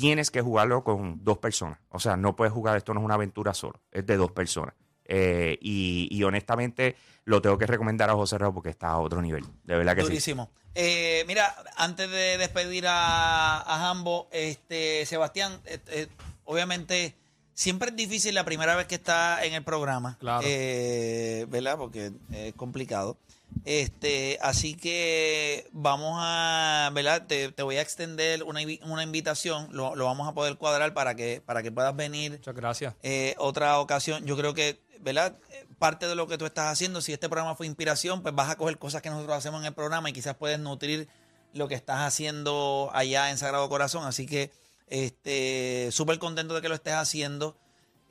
tienes 0.00 0.30
que 0.30 0.40
jugarlo 0.40 0.82
con 0.84 1.22
dos 1.24 1.38
personas. 1.38 1.78
O 1.90 1.98
sea, 2.00 2.16
no 2.16 2.34
puedes 2.36 2.52
jugar, 2.52 2.76
esto 2.76 2.94
no 2.94 3.00
es 3.00 3.04
una 3.04 3.14
aventura 3.14 3.54
solo, 3.54 3.80
es 3.92 4.06
de 4.06 4.16
dos 4.16 4.32
personas. 4.32 4.74
Eh, 5.04 5.58
y, 5.60 6.08
y 6.10 6.22
honestamente 6.22 6.94
lo 7.24 7.42
tengo 7.42 7.58
que 7.58 7.66
recomendar 7.66 8.08
a 8.10 8.14
José 8.14 8.38
Raúl 8.38 8.54
porque 8.54 8.70
está 8.70 8.88
a 8.88 8.98
otro 8.98 9.20
nivel. 9.20 9.44
De 9.64 9.76
verdad 9.76 9.94
que 9.96 10.02
sí. 10.02 10.08
Durísimo. 10.08 10.50
Eh, 10.74 11.24
mira, 11.26 11.52
antes 11.76 12.08
de 12.08 12.38
despedir 12.38 12.86
a, 12.86 13.60
a 13.60 13.78
Jambo, 13.80 14.28
este, 14.30 15.04
Sebastián, 15.06 15.60
eh, 15.64 15.78
eh, 15.88 16.06
obviamente 16.44 17.16
siempre 17.54 17.90
es 17.90 17.96
difícil 17.96 18.36
la 18.36 18.44
primera 18.44 18.76
vez 18.76 18.86
que 18.86 18.94
está 18.94 19.44
en 19.44 19.54
el 19.54 19.64
programa, 19.64 20.16
Claro. 20.20 20.42
eh, 20.46 21.44
¿verdad? 21.48 21.76
Porque 21.76 22.12
es 22.32 22.54
complicado. 22.54 23.16
Este, 23.64 24.38
así 24.40 24.74
que 24.74 25.68
vamos 25.72 26.16
a, 26.18 26.90
¿verdad? 26.94 27.26
Te, 27.26 27.52
te 27.52 27.62
voy 27.62 27.76
a 27.76 27.82
extender 27.82 28.42
una, 28.42 28.60
una 28.84 29.02
invitación, 29.02 29.68
lo, 29.72 29.94
lo 29.96 30.06
vamos 30.06 30.26
a 30.28 30.32
poder 30.34 30.56
cuadrar 30.56 30.94
para 30.94 31.14
que, 31.14 31.42
para 31.44 31.62
que 31.62 31.70
puedas 31.70 31.94
venir 31.94 32.32
Muchas 32.32 32.54
gracias. 32.54 32.94
eh, 33.02 33.34
otra 33.38 33.78
ocasión. 33.80 34.24
Yo 34.24 34.36
creo 34.36 34.54
que, 34.54 34.80
¿verdad? 35.00 35.36
Parte 35.78 36.06
de 36.06 36.14
lo 36.14 36.26
que 36.26 36.38
tú 36.38 36.46
estás 36.46 36.72
haciendo, 36.72 37.00
si 37.02 37.12
este 37.12 37.28
programa 37.28 37.54
fue 37.54 37.66
inspiración, 37.66 38.22
pues 38.22 38.34
vas 38.34 38.50
a 38.50 38.56
coger 38.56 38.78
cosas 38.78 39.02
que 39.02 39.10
nosotros 39.10 39.36
hacemos 39.36 39.60
en 39.60 39.66
el 39.66 39.74
programa 39.74 40.08
y 40.08 40.12
quizás 40.14 40.36
puedes 40.36 40.58
nutrir 40.58 41.08
lo 41.52 41.68
que 41.68 41.74
estás 41.74 41.98
haciendo 42.00 42.90
allá 42.94 43.30
en 43.30 43.36
Sagrado 43.38 43.68
Corazón. 43.68 44.04
Así 44.06 44.24
que, 44.26 44.50
este, 44.86 45.88
súper 45.92 46.18
contento 46.18 46.54
de 46.54 46.62
que 46.62 46.68
lo 46.68 46.74
estés 46.74 46.94
haciendo. 46.94 47.58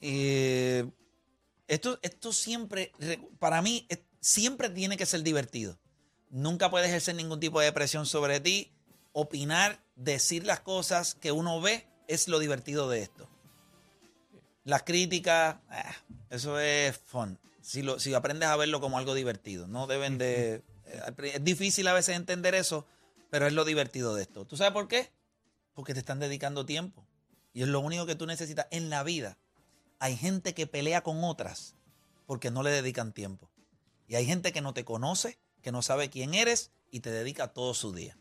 Eh, 0.01 0.85
esto, 1.67 1.99
esto 2.01 2.31
siempre, 2.33 2.91
re- 2.99 3.19
para 3.39 3.61
mí, 3.61 3.85
siempre 4.19 4.69
tiene 4.69 4.97
que 4.97 5.05
ser 5.05 5.23
divertido. 5.23 5.77
Nunca 6.29 6.69
puede 6.69 6.87
ejercer 6.87 7.15
ningún 7.15 7.39
tipo 7.39 7.59
de 7.59 7.71
presión 7.71 8.05
sobre 8.05 8.39
ti. 8.39 8.71
Opinar, 9.11 9.81
decir 9.95 10.45
las 10.45 10.59
cosas 10.59 11.15
que 11.15 11.31
uno 11.31 11.59
ve 11.61 11.87
es 12.07 12.27
lo 12.27 12.39
divertido 12.39 12.89
de 12.89 13.01
esto. 13.01 13.27
Las 14.63 14.83
críticas, 14.83 15.57
ah, 15.69 15.95
eso 16.29 16.59
es 16.59 16.97
fun. 17.05 17.39
Si, 17.61 17.81
lo, 17.81 17.99
si 17.99 18.13
aprendes 18.13 18.49
a 18.49 18.55
verlo 18.55 18.81
como 18.81 18.97
algo 18.97 19.13
divertido, 19.15 19.67
no 19.67 19.87
deben 19.87 20.17
de... 20.17 20.63
eh, 20.85 21.31
Es 21.33 21.43
difícil 21.43 21.87
a 21.87 21.93
veces 21.93 22.15
entender 22.15 22.55
eso, 22.55 22.85
pero 23.29 23.47
es 23.47 23.53
lo 23.53 23.65
divertido 23.65 24.13
de 24.15 24.23
esto. 24.23 24.45
¿Tú 24.45 24.57
sabes 24.57 24.73
por 24.73 24.87
qué? 24.87 25.11
Porque 25.73 25.93
te 25.93 25.99
están 25.99 26.19
dedicando 26.19 26.65
tiempo. 26.65 27.05
Y 27.53 27.63
es 27.63 27.67
lo 27.67 27.79
único 27.79 28.05
que 28.05 28.15
tú 28.15 28.25
necesitas 28.27 28.67
en 28.69 28.89
la 28.89 29.01
vida. 29.03 29.37
Hay 29.97 30.15
gente 30.15 30.53
que 30.53 30.67
pelea 30.67 31.01
con 31.01 31.23
otras 31.23 31.75
porque 32.27 32.51
no 32.51 32.61
le 32.61 32.69
dedican 32.69 33.11
tiempo. 33.11 33.49
Y 34.09 34.15
hay 34.15 34.25
gente 34.25 34.51
que 34.51 34.59
no 34.59 34.73
te 34.73 34.83
conoce, 34.83 35.39
que 35.61 35.71
no 35.71 35.81
sabe 35.81 36.09
quién 36.09 36.33
eres 36.33 36.71
y 36.91 36.99
te 36.99 37.11
dedica 37.11 37.53
todo 37.53 37.73
su 37.73 37.93
día. 37.93 38.17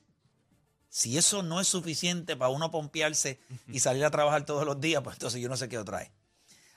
Si 0.90 1.18
eso 1.18 1.42
no 1.42 1.60
es 1.60 1.66
suficiente 1.68 2.36
para 2.36 2.50
uno 2.50 2.70
pompearse 2.70 3.40
y 3.66 3.80
salir 3.80 4.04
a 4.04 4.10
trabajar 4.10 4.44
todos 4.46 4.64
los 4.64 4.80
días, 4.80 5.02
pues 5.02 5.16
entonces 5.16 5.40
yo 5.40 5.48
no 5.48 5.56
sé 5.56 5.68
qué 5.68 5.78
otra 5.78 5.98
hay. 5.98 6.08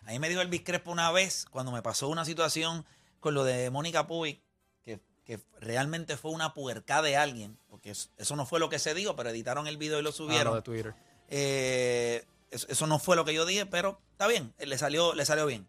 A 0.06 0.12
mí 0.12 0.20
me 0.20 0.30
dijo 0.30 0.42
Elvis 0.42 0.62
Crespo 0.64 0.92
una 0.92 1.12
vez, 1.12 1.46
cuando 1.52 1.72
me 1.72 1.82
pasó 1.84 2.08
una 2.08 2.26
situación 2.26 2.86
con 3.20 3.34
lo 3.36 3.44
de 3.44 3.70
Mónica 3.70 4.08
Puig, 4.08 4.42
que, 4.84 5.00
que 5.26 5.40
realmente 5.60 6.18
fue 6.18 6.32
una 6.32 6.54
puerca 6.54 7.02
de 7.02 7.16
alguien, 7.18 7.58
porque 7.70 7.92
eso, 7.92 8.10
eso 8.18 8.36
no 8.36 8.46
fue 8.46 8.60
lo 8.60 8.70
que 8.70 8.80
se 8.80 8.94
dijo, 8.94 9.16
pero 9.16 9.30
editaron 9.30 9.68
el 9.68 9.78
video 9.78 10.00
y 10.00 10.04
lo 10.04 10.10
Ah, 10.10 10.14
subieron. 10.14 10.46
lo 10.48 10.56
de 10.56 10.62
Twitter. 10.62 10.96
Eh, 11.30 12.26
eso, 12.50 12.68
eso 12.70 12.88
no 12.88 13.00
fue 13.00 13.16
lo 13.16 13.24
que 13.26 13.34
yo 13.34 13.46
dije, 13.46 13.66
pero 13.66 14.02
está 14.12 14.28
bien, 14.28 14.54
le 14.58 14.78
salió, 14.78 15.14
le 15.14 15.26
salió 15.26 15.46
bien. 15.46 15.68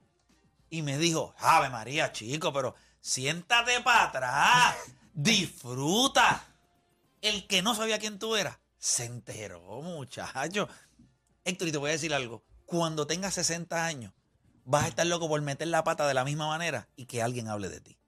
Y 0.70 0.82
me 0.82 0.96
dijo, 0.99 1.34
Ave 1.38 1.68
María, 1.68 2.11
chico, 2.12 2.52
pero 2.52 2.75
siéntate 3.02 3.82
para 3.82 4.04
atrás, 4.04 4.76
disfruta. 5.12 6.46
El 7.20 7.46
que 7.46 7.61
no 7.61 7.74
sabía 7.74 7.98
quién 7.98 8.18
tú 8.18 8.35
eras, 8.35 8.59
se 8.79 9.05
enteró, 9.05 9.61
muchacho. 9.83 10.68
Héctor, 11.44 11.68
y 11.68 11.72
te 11.72 11.79
voy 11.79 11.90
a 11.90 11.92
decir 11.92 12.14
algo. 12.14 12.42
Cuando 12.64 13.07
tengas 13.07 13.35
60 13.35 13.85
años, 13.85 14.14
vas 14.64 14.85
a 14.85 14.88
estar 14.88 15.07
loco 15.07 15.29
por 15.29 15.40
meter 15.42 15.68
la 15.68 15.85
pata 15.85 16.09
de 16.09 16.14
la 16.14 16.24
misma 16.24 16.46
manera 16.46 16.88
y 16.96 17.05
que 17.05 17.22
alguien 17.22 17.48
hable 17.48 17.68
de 17.68 17.81
ti. 17.81 17.98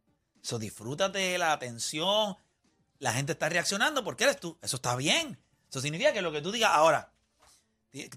Eso, 0.42 0.58
disfrútate 0.58 1.36
la 1.36 1.52
atención. 1.52 2.36
La 2.98 3.12
gente 3.12 3.32
está 3.32 3.50
reaccionando 3.50 4.02
porque 4.02 4.24
eres 4.24 4.40
tú. 4.40 4.58
Eso 4.62 4.76
está 4.76 4.96
bien. 4.96 5.38
Eso 5.68 5.80
significa 5.80 6.12
que 6.12 6.22
lo 6.22 6.32
que 6.32 6.40
tú 6.40 6.50
digas 6.50 6.70
ahora, 6.72 7.14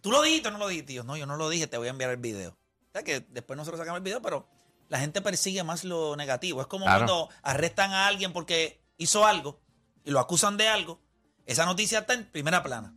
¿Tú 0.01 0.11
lo 0.11 0.23
dijiste 0.23 0.47
o 0.47 0.51
no 0.51 0.57
lo 0.57 0.67
dijiste? 0.67 0.93
Yo, 0.93 1.03
no, 1.03 1.15
yo 1.17 1.27
no 1.27 1.37
lo 1.37 1.49
dije, 1.49 1.67
te 1.67 1.77
voy 1.77 1.87
a 1.87 1.91
enviar 1.91 2.09
el 2.09 2.17
video. 2.17 2.51
O 2.51 2.91
sea 2.91 3.03
que 3.03 3.19
después 3.19 3.55
nosotros 3.57 3.79
sacamos 3.79 3.97
el 3.97 4.03
video, 4.03 4.21
pero 4.21 4.47
la 4.89 4.99
gente 4.99 5.21
persigue 5.21 5.63
más 5.63 5.83
lo 5.83 6.15
negativo. 6.15 6.61
Es 6.61 6.67
como 6.67 6.85
Claro. 6.85 7.05
cuando 7.05 7.29
arrestan 7.41 7.91
a 7.91 8.07
alguien 8.07 8.33
porque 8.33 8.81
hizo 8.97 9.25
algo 9.25 9.61
y 10.03 10.11
lo 10.11 10.19
acusan 10.19 10.57
de 10.57 10.67
algo. 10.67 11.01
Esa 11.45 11.65
noticia 11.65 11.99
está 11.99 12.13
en 12.13 12.29
primera 12.29 12.63
plana. 12.63 12.93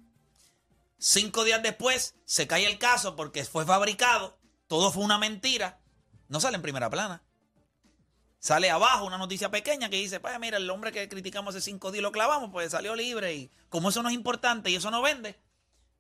Cinco 0.98 1.44
días 1.44 1.62
después 1.62 2.14
se 2.24 2.46
cae 2.46 2.66
el 2.66 2.78
caso 2.78 3.16
porque 3.16 3.44
fue 3.44 3.64
fabricado, 3.64 4.38
todo 4.66 4.92
fue 4.92 5.02
una 5.04 5.18
mentira. 5.18 5.80
No 6.28 6.40
sale 6.40 6.56
en 6.56 6.62
primera 6.62 6.90
plana. 6.90 7.22
Sale 8.38 8.70
abajo 8.70 9.04
una 9.04 9.18
noticia 9.18 9.50
pequeña 9.50 9.90
que 9.90 9.96
dice, 9.96 10.18
pues 10.20 10.38
mira, 10.40 10.56
el 10.56 10.70
hombre 10.70 10.92
que 10.92 11.08
criticamos 11.08 11.54
hace 11.54 11.62
cinco 11.64 11.92
días 11.92 12.02
lo 12.02 12.12
clavamos, 12.12 12.50
pues 12.50 12.70
salió 12.72 12.94
libre 12.94 13.34
y 13.34 13.50
como 13.68 13.90
eso 13.90 14.02
no 14.02 14.08
es 14.08 14.14
importante 14.14 14.70
y 14.70 14.76
eso 14.76 14.90
no 14.90 15.02
vende, 15.02 15.38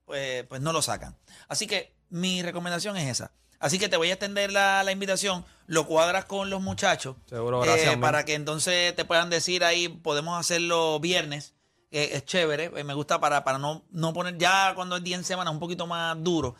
pues, 0.06 0.44
pues 0.46 0.60
no 0.62 0.72
lo 0.72 0.80
sacan. 0.80 1.18
Así 1.48 1.66
que 1.66 1.94
mi 2.08 2.42
recomendación 2.42 2.96
es 2.96 3.10
esa. 3.10 3.32
Así 3.60 3.78
que 3.78 3.88
te 3.88 3.96
voy 3.96 4.08
a 4.10 4.14
extender 4.14 4.50
la, 4.50 4.82
la 4.82 4.90
invitación, 4.90 5.44
lo 5.66 5.86
cuadras 5.86 6.24
con 6.24 6.50
los 6.50 6.60
muchachos. 6.60 7.14
Seguro, 7.26 7.60
gracias, 7.60 7.94
eh, 7.94 7.98
para 7.98 8.24
que 8.24 8.34
entonces 8.34 8.96
te 8.96 9.04
puedan 9.04 9.30
decir 9.30 9.62
ahí, 9.64 9.88
podemos 9.88 10.40
hacerlo 10.40 10.98
viernes. 10.98 11.54
eh, 11.92 12.10
es 12.14 12.24
chévere, 12.24 12.70
eh, 12.74 12.84
me 12.84 12.94
gusta 12.94 13.20
para, 13.20 13.44
para 13.44 13.58
no, 13.58 13.84
no 13.90 14.12
poner 14.12 14.38
ya 14.38 14.72
cuando 14.74 14.96
es 14.96 15.04
día 15.04 15.16
en 15.16 15.24
semana 15.24 15.50
un 15.50 15.58
poquito 15.60 15.86
más 15.86 16.16
duro. 16.22 16.56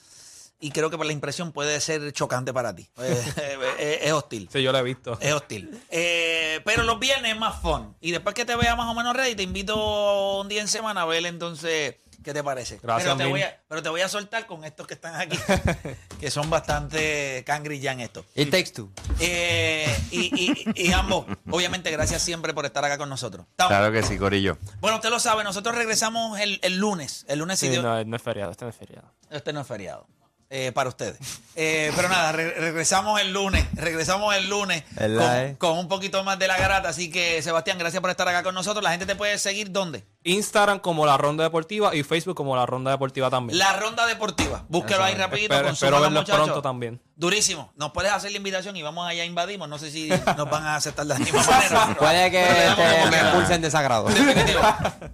Y 0.63 0.73
creo 0.73 0.91
que 0.91 0.99
por 0.99 1.07
la 1.07 1.15
impresión 1.15 1.53
puede 1.53 1.81
ser 1.81 2.13
chocante 2.13 2.53
para 2.53 2.75
ti. 2.75 2.87
Eh, 2.99 3.59
eh, 3.79 3.99
es 4.03 4.13
hostil. 4.13 4.51
Sí, 4.53 4.63
yo 4.63 4.71
lo 4.73 4.79
he 4.79 4.83
visto. 4.83 5.17
Es 5.23 5.33
hostil. 5.33 5.71
Eh, 5.89 6.61
pero 6.67 6.83
los 6.83 6.99
viernes 6.99 7.33
es 7.33 7.39
más 7.39 7.63
fun. 7.63 7.97
Y 8.03 8.11
después 8.11 8.35
que 8.35 8.45
te 8.45 8.55
vea 8.57 8.77
más 8.77 8.87
o 8.91 8.95
menos 8.95 9.17
ready, 9.17 9.35
te 9.35 9.43
invito 9.43 10.39
un 10.41 10.49
día 10.49 10.61
en 10.61 10.69
semana 10.69 11.01
a 11.03 11.07
ver 11.07 11.25
entonces 11.25 11.97
qué 12.23 12.33
te 12.35 12.43
parece. 12.45 12.79
Gracias, 12.83 13.05
pero, 13.15 13.17
te 13.17 13.31
voy 13.31 13.43
a, 13.43 13.61
pero 13.69 13.83
te 13.83 13.89
voy 13.89 14.01
a 14.01 14.09
soltar 14.09 14.47
con 14.47 14.65
estos 14.65 14.87
que 14.87 14.95
están 14.95 15.15
aquí, 15.17 15.39
que 16.21 16.31
son 16.31 16.49
bastante 16.51 17.43
cangri 17.47 17.81
ya 17.81 17.93
en 17.93 18.01
esto. 18.01 18.25
It 18.35 18.51
takes 18.51 18.71
two. 18.73 18.91
Eh, 19.21 19.87
y, 20.11 20.31
y- 20.75 20.89
y 20.89 20.93
ambos, 20.93 21.27
obviamente, 21.51 21.91
gracias 21.91 22.23
siempre 22.23 22.53
por 22.55 22.65
estar 22.67 22.85
acá 22.85 22.99
con 22.99 23.09
nosotros. 23.09 23.47
Estamos- 23.51 23.71
Claro 23.71 23.93
que 23.93 24.03
sí, 24.03 24.19
Corillo. 24.19 24.59
Bueno, 24.81 24.97
usted 24.97 25.11
lo 25.11 25.21
sabe, 25.21 25.45
nosotros 25.45 25.75
regresamos 25.75 26.39
el, 26.41 26.59
el 26.63 26.77
lunes. 26.79 27.25
El 27.29 27.39
lunes, 27.41 27.59
si 27.59 27.67
Sí, 27.67 27.73
Dios- 27.73 27.85
no, 27.85 28.03
no 28.05 28.17
es 28.17 28.23
feriado, 28.23 28.51
este 28.51 28.65
no 28.65 28.71
es 28.71 28.77
feriado. 28.77 29.13
este 29.31 29.53
no 29.53 29.61
es 29.61 29.67
feriado. 29.67 30.07
Eh, 30.51 30.73
para 30.73 30.89
ustedes. 30.89 31.17
Eh, 31.57 31.93
pero 31.95 32.09
nada, 32.09 32.33
re- 32.33 32.55
regresamos 32.55 33.21
el 33.21 33.33
lunes. 33.33 33.65
Regresamos 33.75 34.35
el 34.35 34.49
lunes 34.49 34.83
con, 34.97 35.55
con 35.57 35.79
un 35.79 35.89
poquito 35.89 36.25
más 36.25 36.39
de 36.39 36.49
la 36.49 36.57
garata. 36.59 36.89
Así 36.89 37.11
que, 37.11 37.41
Sebastián, 37.43 37.79
gracias 37.79 38.01
por 38.01 38.11
estar 38.11 38.27
acá 38.29 38.43
con 38.43 38.55
nosotros. 38.55 38.83
La 38.83 38.91
gente 38.91 39.07
te 39.07 39.15
puede 39.17 39.39
seguir 39.39 39.71
¿dónde? 39.71 40.05
Instagram 40.25 40.81
como 40.81 41.07
La 41.07 41.17
Ronda 41.17 41.45
Deportiva 41.45 41.95
y 41.95 42.03
Facebook 42.03 42.35
como 42.37 42.57
La 42.57 42.67
Ronda 42.67 42.91
Deportiva 42.91 43.31
también. 43.31 43.59
La 43.59 43.73
ronda 43.75 44.07
deportiva. 44.07 44.65
Búsquelo 44.69 45.03
ahí 45.05 45.15
rapidito. 45.15 45.55
Espero, 45.55 45.73
espero 45.73 45.91
los 45.93 46.01
verlos 46.03 46.23
muchachos. 46.23 46.45
pronto 46.45 46.63
también. 46.63 47.01
Durísimo. 47.17 47.73
Nos 47.77 47.93
puedes 47.93 48.13
hacer 48.13 48.31
la 48.31 48.37
invitación 48.39 48.77
y 48.77 48.83
vamos 48.83 49.07
allá 49.09 49.25
invadimos. 49.25 49.69
No 49.69 49.79
sé 49.79 49.91
si 49.91 50.09
nos 50.09 50.51
van 50.51 50.65
a 50.67 50.77
aceptar 50.77 51.07
de 51.07 51.15
la 51.15 51.21
misma 51.21 51.43
manera. 51.45 51.95
Puede 51.99 52.31
que 52.31 52.45
como 52.77 53.07
me 53.11 53.17
expulsen 53.19 53.63
de 53.63 53.71
sagrado. 53.71 54.05
Definitivo. 54.09 54.61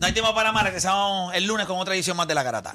No 0.01 0.07
hay 0.07 0.12
tiempo 0.12 0.35
para 0.35 0.51
más. 0.53 0.64
Regresamos 0.64 1.35
el 1.35 1.44
lunes 1.44 1.66
con 1.66 1.79
otra 1.79 1.94
edición 1.94 2.16
más 2.16 2.27
de 2.27 2.35
la 2.35 2.42
garata. 2.42 2.75